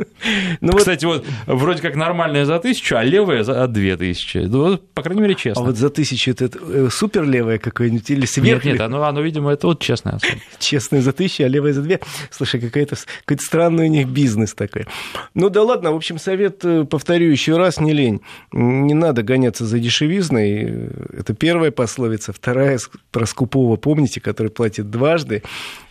Ну, 0.61 0.73
Кстати, 0.73 1.05
вот 1.05 1.25
вроде 1.47 1.81
как 1.81 1.95
нормальная 1.95 2.45
за 2.45 2.55
1000, 2.55 2.99
а 2.99 3.03
левая 3.03 3.43
за 3.43 3.67
2000. 3.67 4.37
Ну, 4.47 4.77
по 4.93 5.01
крайней 5.01 5.21
мере, 5.21 5.35
честно. 5.35 5.63
А 5.63 5.65
вот 5.65 5.77
за 5.77 5.87
1000 5.87 6.31
это 6.31 6.49
э, 6.61 6.87
супер 6.91 7.23
левое 7.23 7.57
какое-нибудь 7.57 8.09
или 8.09 8.25
сверх? 8.25 8.63
Нет, 8.63 8.73
нет, 8.73 8.81
оно, 8.81 9.03
оно, 9.03 9.21
видимо, 9.21 9.51
это 9.51 9.67
вот 9.67 9.79
честное. 9.79 10.19
Честное 10.59 11.01
за 11.01 11.09
1000, 11.11 11.43
а 11.43 11.47
левое 11.47 11.73
за 11.73 11.81
2. 11.81 11.97
Слушай, 12.29 12.61
какой-то 12.61 12.95
какой 13.25 13.43
странный 13.43 13.85
у 13.85 13.89
них 13.89 14.07
бизнес 14.07 14.53
такой. 14.53 14.85
Ну 15.33 15.49
да 15.49 15.63
ладно, 15.63 15.91
в 15.91 15.95
общем, 15.95 16.19
совет, 16.19 16.63
э, 16.63 16.85
повторю 16.85 17.29
еще 17.29 17.57
раз, 17.57 17.79
не 17.79 17.93
лень. 17.93 18.21
Не 18.51 18.93
надо 18.93 19.23
гоняться 19.23 19.65
за 19.65 19.79
дешевизной. 19.79 20.89
Это 21.17 21.33
первая 21.33 21.71
пословица. 21.71 22.33
Вторая 22.33 22.79
про 23.11 23.25
скупого, 23.25 23.75
помните, 23.75 24.21
который 24.21 24.51
платит 24.51 24.89
дважды. 24.89 25.43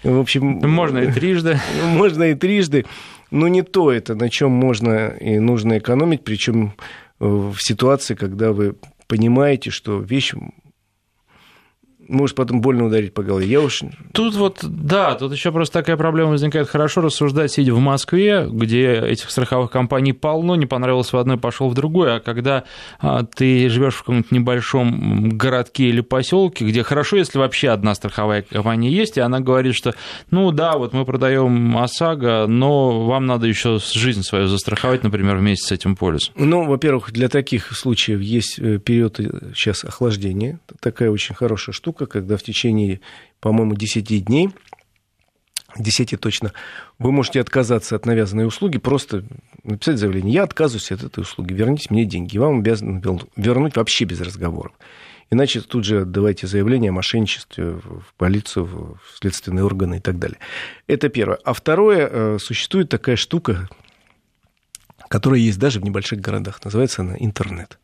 В 0.03 0.19
общем... 0.19 0.45
Можно 0.45 0.99
и 0.99 1.13
трижды. 1.13 1.61
Можно 1.85 2.25
и 2.25 2.35
трижды. 2.35 2.52
Но 3.31 3.49
не 3.49 3.63
то 3.63 3.91
это, 3.91 4.15
на 4.15 4.29
чем 4.29 4.51
можно 4.51 5.09
и 5.09 5.39
нужно 5.39 5.79
экономить, 5.79 6.23
причем 6.23 6.75
э, 7.19 7.25
в 7.25 7.57
ситуации, 7.59 8.15
когда 8.15 8.53
вы 8.53 8.77
понимаете, 9.07 9.71
что 9.71 10.01
вещь 10.01 10.35
может 12.09 12.37
потом 12.37 12.61
больно 12.61 12.87
ударить 12.87 13.15
по 13.15 13.23
голове. 13.23 13.47
Я 13.47 13.61
уж... 13.61 13.83
Тут 14.13 14.35
вот, 14.35 14.59
да, 14.63 15.15
тут 15.15 15.33
еще 15.33 15.53
просто 15.53 15.81
такая 15.81 15.97
проблема 15.97 16.31
возникает. 16.31 16.69
Хорошо 16.69 17.01
рассуждать, 17.01 17.53
сидя 17.53 17.75
в 17.75 17.81
Москве, 17.81 18.47
где 18.51 18.95
этих 18.95 19.31
страховых 19.31 19.71
компаний 19.71 20.13
полно, 20.13 20.57
не 20.57 20.67
понравилось 20.67 21.13
в 21.13 21.17
одной, 21.17 21.39
пошел 21.39 21.69
в 21.69 21.75
другой, 21.75 22.17
а 22.17 22.21
когда 22.21 22.65
а, 23.01 23.25
ты 23.25 23.69
живешь 23.69 23.95
в 23.95 23.99
каком-нибудь 24.01 24.31
небольшом 24.31 25.31
городке 25.31 25.85
или 25.85 26.01
поселке, 26.01 26.65
где 26.65 26.83
хорошо, 26.83 27.17
если 27.17 27.39
вообще 27.39 27.71
одна 27.71 27.95
страховая 27.95 28.43
компания 28.43 28.91
есть, 28.91 29.17
и 29.17 29.21
она 29.21 29.41
говорит, 29.41 29.75
что, 29.75 29.95
ну 30.31 30.51
да, 30.51 30.77
вот 30.77 30.93
мы 30.93 31.05
продаем 31.05 31.77
ОСАГО, 31.77 32.47
но 32.49 33.07
вам 33.07 33.27
надо 33.27 33.47
еще 33.47 33.79
жизнь 33.79 34.23
свою 34.23 34.47
застраховать, 34.47 35.03
например, 35.03 35.37
вместе 35.37 35.67
с 35.67 35.73
этим 35.73 35.97
полисом. 35.97 36.35
Ну, 36.37 36.65
во-первых, 36.65 37.13
для 37.13 37.29
таких 37.29 37.77
случаев 37.77 38.21
есть 38.21 38.59
э, 38.59 38.79
период 38.79 39.19
сейчас 39.55 39.85
охлаждения, 39.85 40.61
такая 40.81 41.11
очень 41.11 41.35
хорошая 41.35 41.73
штука, 41.73 41.92
когда 41.93 42.37
в 42.37 42.43
течение, 42.43 43.01
по-моему, 43.41 43.75
10 43.75 44.25
дней 44.25 44.51
10 45.77 46.21
точно, 46.21 46.53
вы 46.99 47.13
можете 47.13 47.41
отказаться 47.41 47.97
от 47.97 48.07
навязанной 48.07 48.47
услуги, 48.47 48.79
просто 48.79 49.25
написать 49.65 49.99
заявление, 49.99 50.35
я 50.35 50.43
отказываюсь 50.43 50.93
от 50.93 51.03
этой 51.03 51.21
услуги, 51.21 51.53
верните 51.53 51.89
мне 51.91 52.05
деньги, 52.05 52.39
вам 52.39 52.59
обязаны 52.59 53.01
вернуть 53.37 53.77
вообще 53.77 54.05
без 54.05 54.21
разговоров. 54.21 54.73
Иначе 55.31 55.63
тут 55.63 55.85
же 55.85 56.03
отдавайте 56.03 56.47
заявление 56.47 56.91
о 56.91 56.93
мошенничестве 56.93 57.65
в 57.65 58.13
полицию, 58.19 58.67
в 58.67 58.99
следственные 59.19 59.65
органы 59.65 59.97
и 59.97 60.01
так 60.01 60.19
далее. 60.19 60.39
Это 60.87 61.09
первое. 61.09 61.39
А 61.43 61.55
второе, 61.55 62.07
э, 62.07 62.39
существует 62.39 62.91
такая 62.91 63.17
штука, 63.17 63.71
которая 65.09 65.41
есть 65.41 65.59
даже 65.59 65.81
в 65.81 65.85
небольших 65.85 66.21
городах, 66.21 66.63
называется 66.63 67.01
она 67.01 67.17
интернет. 67.19 67.79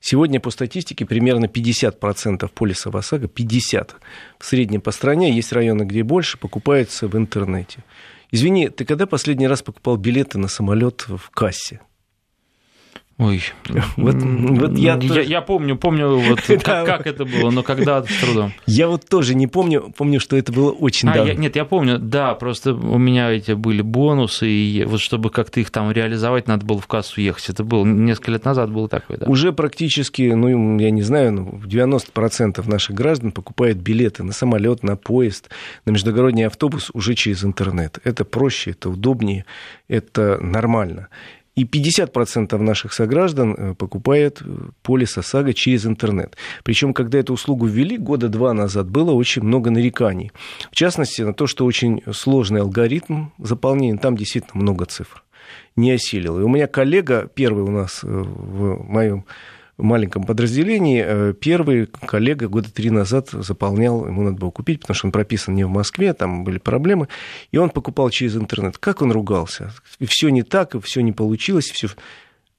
Сегодня 0.00 0.40
по 0.40 0.50
статистике 0.50 1.04
примерно 1.04 1.46
50% 1.46 2.48
полиса 2.54 2.90
в 2.90 2.96
ОСАГО, 2.96 3.26
50% 3.26 3.94
в 4.38 4.44
среднем 4.44 4.80
по 4.80 4.90
стране, 4.92 5.32
есть 5.32 5.52
районы, 5.52 5.82
где 5.82 6.02
больше, 6.02 6.38
покупается 6.38 7.08
в 7.08 7.16
интернете. 7.16 7.84
Извини, 8.30 8.68
ты 8.68 8.84
когда 8.84 9.06
последний 9.06 9.48
раз 9.48 9.62
покупал 9.62 9.96
билеты 9.96 10.38
на 10.38 10.48
самолет 10.48 11.06
в 11.08 11.30
кассе? 11.30 11.80
Ой, 13.20 13.42
вот, 13.98 14.14
вот 14.16 14.78
я, 14.78 14.98
я, 14.98 15.20
я 15.20 15.40
помню, 15.42 15.76
помню, 15.76 16.16
вот, 16.28 16.40
как, 16.62 16.86
как 16.86 17.06
это 17.06 17.26
было, 17.26 17.50
но 17.50 17.62
когда 17.62 18.02
с 18.02 18.06
трудом. 18.06 18.54
Я 18.64 18.88
вот 18.88 19.06
тоже 19.06 19.34
не 19.34 19.46
помню, 19.46 19.92
помню, 19.94 20.20
что 20.20 20.38
это 20.38 20.52
было 20.52 20.70
очень 20.70 21.10
а, 21.10 21.12
давно. 21.12 21.32
Я, 21.32 21.36
нет, 21.36 21.54
я 21.54 21.66
помню, 21.66 21.98
да, 21.98 22.34
просто 22.34 22.72
у 22.72 22.96
меня 22.96 23.30
эти 23.30 23.52
были 23.52 23.82
бонусы, 23.82 24.48
и 24.48 24.84
вот 24.84 25.00
чтобы 25.00 25.28
как-то 25.28 25.60
их 25.60 25.70
там 25.70 25.92
реализовать, 25.92 26.48
надо 26.48 26.64
было 26.64 26.80
в 26.80 26.86
кассу 26.86 27.20
ехать. 27.20 27.50
Это 27.50 27.62
было 27.62 27.84
несколько 27.84 28.30
лет 28.30 28.46
назад 28.46 28.70
было 28.70 28.88
такое, 28.88 29.18
да. 29.18 29.26
Уже 29.26 29.52
практически, 29.52 30.22
ну, 30.22 30.78
я 30.78 30.90
не 30.90 31.02
знаю, 31.02 31.32
ну, 31.32 31.60
90% 31.62 32.66
наших 32.66 32.96
граждан 32.96 33.32
покупают 33.32 33.76
билеты 33.76 34.22
на 34.22 34.32
самолет, 34.32 34.82
на 34.82 34.96
поезд, 34.96 35.50
на 35.84 35.90
междугородний 35.90 36.46
автобус 36.46 36.90
уже 36.94 37.14
через 37.14 37.44
интернет. 37.44 37.98
Это 38.02 38.24
проще, 38.24 38.70
это 38.70 38.88
удобнее, 38.88 39.44
это 39.88 40.38
нормально. 40.40 41.08
И 41.60 41.64
50% 41.64 42.56
наших 42.56 42.94
сограждан 42.94 43.54
э, 43.54 43.74
покупает 43.74 44.40
э, 44.40 44.44
полис 44.82 45.18
ОСАГО 45.18 45.52
через 45.52 45.84
интернет. 45.84 46.38
Причем, 46.64 46.94
когда 46.94 47.18
эту 47.18 47.34
услугу 47.34 47.66
ввели 47.66 47.98
года 47.98 48.30
два 48.30 48.54
назад, 48.54 48.88
было 48.88 49.12
очень 49.12 49.42
много 49.42 49.70
нареканий. 49.70 50.32
В 50.70 50.74
частности, 50.74 51.20
на 51.20 51.34
то, 51.34 51.46
что 51.46 51.66
очень 51.66 52.02
сложный 52.12 52.62
алгоритм 52.62 53.26
заполнения, 53.36 53.98
там 53.98 54.16
действительно 54.16 54.62
много 54.62 54.86
цифр. 54.86 55.22
Не 55.76 55.92
осилил. 55.92 56.40
И 56.40 56.42
у 56.42 56.48
меня 56.48 56.66
коллега, 56.66 57.28
первый 57.34 57.64
у 57.64 57.70
нас 57.70 58.00
э, 58.04 58.06
в 58.06 58.82
моем 58.82 59.26
маленьком 59.82 60.24
подразделении 60.24 61.02
э, 61.06 61.34
первый 61.34 61.86
коллега 61.86 62.48
года 62.48 62.72
три 62.72 62.90
назад 62.90 63.30
заполнял, 63.30 64.06
ему 64.06 64.22
надо 64.22 64.36
было 64.36 64.50
купить, 64.50 64.80
потому 64.80 64.94
что 64.94 65.06
он 65.08 65.12
прописан 65.12 65.54
не 65.54 65.64
в 65.64 65.70
Москве, 65.70 66.12
там 66.14 66.44
были 66.44 66.58
проблемы, 66.58 67.08
и 67.50 67.58
он 67.58 67.70
покупал 67.70 68.10
через 68.10 68.36
интернет. 68.36 68.78
Как 68.78 69.02
он 69.02 69.12
ругался? 69.12 69.72
Все 70.00 70.28
не 70.28 70.42
так, 70.42 70.74
и 70.74 70.80
все 70.80 71.00
не 71.02 71.12
получилось, 71.12 71.70
все... 71.70 71.88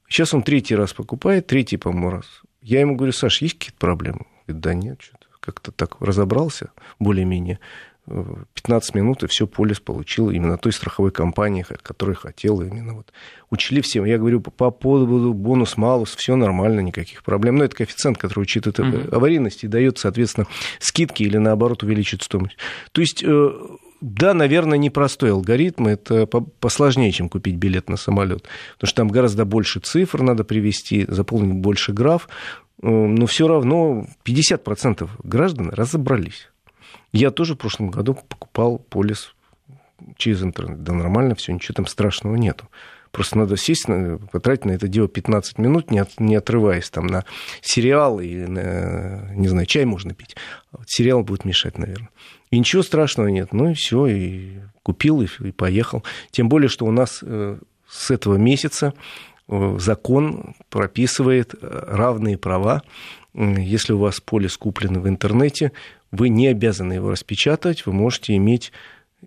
Сейчас 0.07 0.34
он 0.34 0.43
третий 0.43 0.76
раз 0.76 0.93
покупает, 0.93 1.47
третий, 1.47 1.78
по-моему, 1.78 2.09
раз. 2.09 2.26
Я 2.61 2.82
ему 2.82 2.95
говорю, 2.95 3.13
Саш, 3.13 3.41
есть 3.41 3.57
какие-то 3.57 3.80
проблемы? 3.80 4.26
Говорит, 4.45 4.61
да 4.61 4.74
нет, 4.74 5.01
что-то 5.01 5.28
как-то 5.39 5.72
так 5.72 5.99
разобрался 5.99 6.72
более-менее. 6.99 7.59
15 8.53 8.95
минут, 8.95 9.24
и 9.24 9.28
все 9.28 9.47
полис 9.47 9.80
получил 9.80 10.30
именно 10.30 10.57
той 10.57 10.72
страховой 10.72 11.12
компании, 11.12 11.66
которая 11.82 12.16
хотела 12.16 12.64
именно 12.64 12.93
вот. 12.93 13.12
Учли 13.49 13.82
всем. 13.82 14.05
Я 14.05 14.18
говорю, 14.18 14.39
по 14.41 14.72
поводу 14.72 15.34
бонус, 15.34 15.76
малус, 15.76 16.16
все 16.16 16.36
нормально, 16.36 16.80
никаких 16.80 17.24
проблем. 17.24 17.57
Но 17.57 17.66
это 17.66 17.76
коэффициент, 17.76 18.18
который 18.18 18.41
учитывает 18.41 18.80
uh-huh. 18.80 19.16
аварийность 19.16 19.64
и 19.64 19.68
дает, 19.68 19.97
соответственно, 19.97 20.47
скидки 20.80 21.24
или, 21.24 21.38
наоборот, 21.38 21.84
увеличит 21.84 22.24
стоимость. 22.24 22.57
То 22.93 23.01
есть 23.01 23.24
э, 23.24 23.51
да, 24.01 24.34
наверное, 24.34 24.80
непростой 24.80 25.32
алгоритм, 25.32 25.88
это 25.88 26.26
посложнее, 26.26 27.12
чем 27.12 27.30
купить 27.30 27.55
билет 27.55 27.88
на 27.88 27.97
самолет, 27.97 28.47
потому 28.74 28.88
что 28.88 28.95
там 28.95 29.07
гораздо 29.09 29.45
больше 29.45 29.80
цифр 29.80 30.24
надо 30.24 30.43
привести, 30.43 31.05
заполнить 31.07 31.62
больше 31.62 31.93
граф, 31.93 32.28
э, 32.82 32.88
но 32.89 33.26
все 33.28 33.47
равно 33.47 34.07
50% 34.26 35.09
граждан 35.24 35.70
разобрались. 35.70 36.50
Я 37.12 37.32
тоже 37.32 37.55
в 37.55 37.57
прошлом 37.57 37.89
году 37.89 38.14
покупал 38.14 38.78
полис 38.78 39.34
через 40.18 40.43
интернет. 40.43 40.84
Да 40.84 40.93
нормально 40.93 41.36
все, 41.36 41.53
ничего 41.53 41.74
там 41.76 41.88
страшного 41.88 42.36
нету. 42.36 42.70
Просто 43.12 43.38
надо 43.38 43.57
сесть, 43.57 43.88
потратить 44.32 44.66
на 44.66 44.72
это 44.72 44.88
дело 44.88 45.09
15 45.09 45.57
минут, 45.57 45.91
не, 45.91 45.99
от, 45.99 46.18
не 46.20 46.36
отрываясь 46.36 46.89
там 46.89 47.07
на 47.07 47.26
сериал 47.62 48.22
и 48.22 48.36
на, 48.36 49.30
не 49.36 49.49
знаю, 49.49 49.66
чай 49.66 49.84
можно 49.84 50.14
пить. 50.14 50.38
А 50.72 50.80
сериал 50.86 51.22
будет 51.24 51.43
мешать, 51.43 51.78
наверное. 51.78 52.09
И 52.51 52.59
ничего 52.59 52.84
страшного 52.84 53.28
нет. 53.28 53.51
Ну 53.51 53.72
и 53.72 53.74
все, 53.74 54.07
и 54.07 54.59
купил, 54.84 55.22
и, 55.22 55.28
и 55.39 55.51
поехал. 55.51 56.03
Тем 56.32 56.47
более, 56.47 56.70
что 56.70 56.86
у 56.86 56.91
нас 56.91 57.20
э, 57.22 57.57
с 57.88 58.12
этого 58.12 58.36
месяца 58.36 58.93
э, 59.49 59.78
закон 59.78 60.55
прописывает 60.70 61.53
э, 61.53 61.57
равные 61.89 62.38
права. 62.38 62.82
Если 63.34 63.91
у 63.91 63.99
вас 63.99 64.22
полис 64.22 64.57
куплен 64.57 65.01
в 65.01 65.07
интернете, 65.07 65.74
вы 66.12 66.30
не 66.30 66.47
обязаны 66.47 66.93
его 66.93 67.12
распечатать, 67.12 67.86
вы 67.86 67.93
можете 67.93 68.36
иметь 68.36 68.72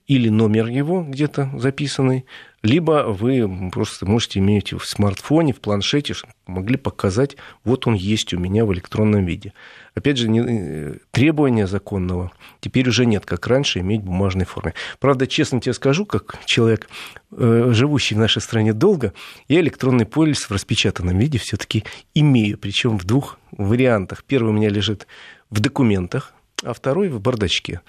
или 0.06 0.28
номер 0.28 0.66
его 0.66 1.02
где-то 1.02 1.50
записанный, 1.56 2.26
либо 2.62 3.04
вы 3.06 3.70
просто 3.70 4.06
можете 4.06 4.40
иметь 4.40 4.72
в 4.72 4.84
смартфоне, 4.84 5.52
в 5.52 5.60
планшете, 5.60 6.14
могли 6.46 6.76
показать, 6.76 7.36
вот 7.62 7.86
он 7.86 7.94
есть 7.94 8.34
у 8.34 8.38
меня 8.38 8.64
в 8.64 8.72
электронном 8.72 9.24
виде. 9.24 9.52
Опять 9.94 10.16
же, 10.16 10.28
не, 10.28 10.94
требования 11.10 11.66
законного 11.66 12.32
теперь 12.60 12.88
уже 12.88 13.06
нет, 13.06 13.24
как 13.24 13.46
раньше, 13.46 13.80
иметь 13.80 14.00
в 14.00 14.04
бумажной 14.04 14.46
форме. 14.46 14.74
Правда, 14.98 15.26
честно 15.26 15.60
тебе 15.60 15.74
скажу, 15.74 16.06
как 16.06 16.38
человек, 16.46 16.88
э, 17.32 17.68
живущий 17.72 18.14
в 18.14 18.18
нашей 18.18 18.42
стране 18.42 18.72
долго, 18.72 19.12
я 19.46 19.60
электронный 19.60 20.06
полис 20.06 20.44
в 20.44 20.50
распечатанном 20.50 21.18
виде 21.18 21.38
все-таки 21.38 21.84
имею, 22.14 22.58
причем 22.58 22.98
в 22.98 23.04
двух 23.04 23.38
вариантах. 23.52 24.24
Первый 24.24 24.48
у 24.48 24.52
меня 24.52 24.70
лежит 24.70 25.06
в 25.50 25.60
документах, 25.60 26.34
а 26.64 26.72
второй 26.72 27.08
в 27.08 27.20
бардачке. 27.20 27.80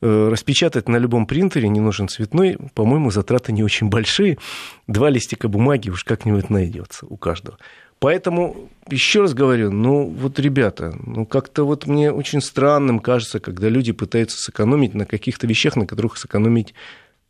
Э, 0.00 0.28
распечатать 0.30 0.88
на 0.88 0.96
любом 0.96 1.26
принтере 1.26 1.68
не 1.68 1.80
нужен 1.80 2.08
цветной, 2.08 2.56
по-моему, 2.74 3.10
затраты 3.10 3.52
не 3.52 3.64
очень 3.64 3.88
большие. 3.88 4.38
Два 4.86 5.10
листика 5.10 5.48
бумаги 5.48 5.90
уж 5.90 6.04
как-нибудь 6.04 6.50
найдется 6.50 7.06
у 7.06 7.16
каждого. 7.16 7.58
Поэтому, 7.98 8.70
еще 8.88 9.22
раз 9.22 9.34
говорю, 9.34 9.72
ну 9.72 10.06
вот, 10.06 10.38
ребята, 10.38 10.94
ну 11.04 11.26
как-то 11.26 11.64
вот 11.64 11.86
мне 11.86 12.12
очень 12.12 12.40
странным 12.40 13.00
кажется, 13.00 13.40
когда 13.40 13.68
люди 13.68 13.90
пытаются 13.90 14.40
сэкономить 14.40 14.94
на 14.94 15.04
каких-то 15.04 15.48
вещах, 15.48 15.74
на 15.74 15.84
которых 15.84 16.16
сэкономить 16.16 16.74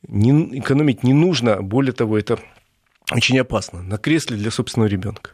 не, 0.06 0.58
экономить 0.58 1.02
не 1.04 1.14
нужно. 1.14 1.62
Более 1.62 1.94
того, 1.94 2.18
это 2.18 2.38
очень 3.10 3.38
опасно. 3.38 3.82
На 3.82 3.96
кресле 3.96 4.36
для 4.36 4.50
собственного 4.50 4.90
ребенка 4.90 5.30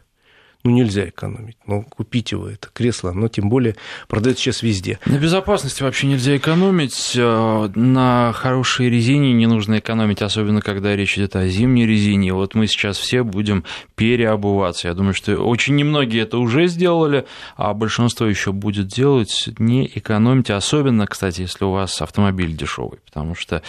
ну, 0.65 0.71
нельзя 0.71 1.07
экономить. 1.11 1.59
Ну, 1.67 1.83
купить 1.83 2.33
его, 2.33 2.49
это 2.49 2.69
кресло, 2.73 3.11
оно 3.11 3.29
тем 3.29 3.51
более 3.51 3.77
продается 4.09 4.45
сейчас 4.45 4.63
везде. 4.63 4.99
На 5.05 5.19
безопасности 5.19 5.83
вообще 5.83 6.07
нельзя 6.07 6.39
экономить. 6.39 7.13
Э, 7.17 7.69
на 7.75 8.33
хорошей 8.33 8.89
резине 8.89 9.35
не 9.35 9.47
нужно 9.47 9.79
экономить, 9.79 10.23
особенно 10.23 10.63
когда 10.63 10.97
речь 10.97 11.19
идет 11.19 11.37
о 11.37 11.47
зимней 11.49 11.87
резине. 11.87 12.33
Вот 12.33 12.55
мы 12.55 12.67
сейчас 12.67 12.97
все 12.97 13.23
будем 13.23 13.65
переобуваться. 13.95 14.89
Я 14.89 14.95
думаю, 14.95 15.13
что 15.13 15.37
очень 15.37 15.77
немногие 15.77 16.23
это 16.23 16.39
уже 16.39 16.67
сделали, 16.67 17.27
а 17.57 17.75
большинство 17.75 18.25
еще 18.27 18.53
будет 18.53 18.87
делать. 18.87 19.51
Не 19.59 19.87
экономьте, 19.95 20.55
особенно, 20.55 21.07
кстати, 21.07 21.43
если 21.43 21.67
у 21.67 21.73
вас 21.73 22.01
автомобиль 22.01 22.57
дешевый, 22.57 23.01
потому 23.05 23.35
что 23.35 23.61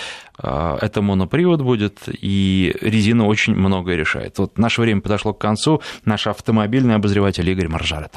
э, 0.41 0.77
это 0.81 1.01
монопривод 1.01 1.61
будет, 1.61 2.03
и 2.07 2.73
резина 2.79 3.27
очень 3.27 3.53
многое 3.53 3.97
решает. 3.97 4.37
Вот 4.37 4.57
наше 4.57 4.79
время 4.79 5.01
подошло 5.01 5.33
к 5.33 5.41
концу. 5.41 5.81
Наш 6.05 6.27
автомобиль 6.27 6.84
автомобильный 6.85 6.95
обозреватель 6.95 7.49
Игорь 7.49 7.67
Маржарет. 7.67 8.11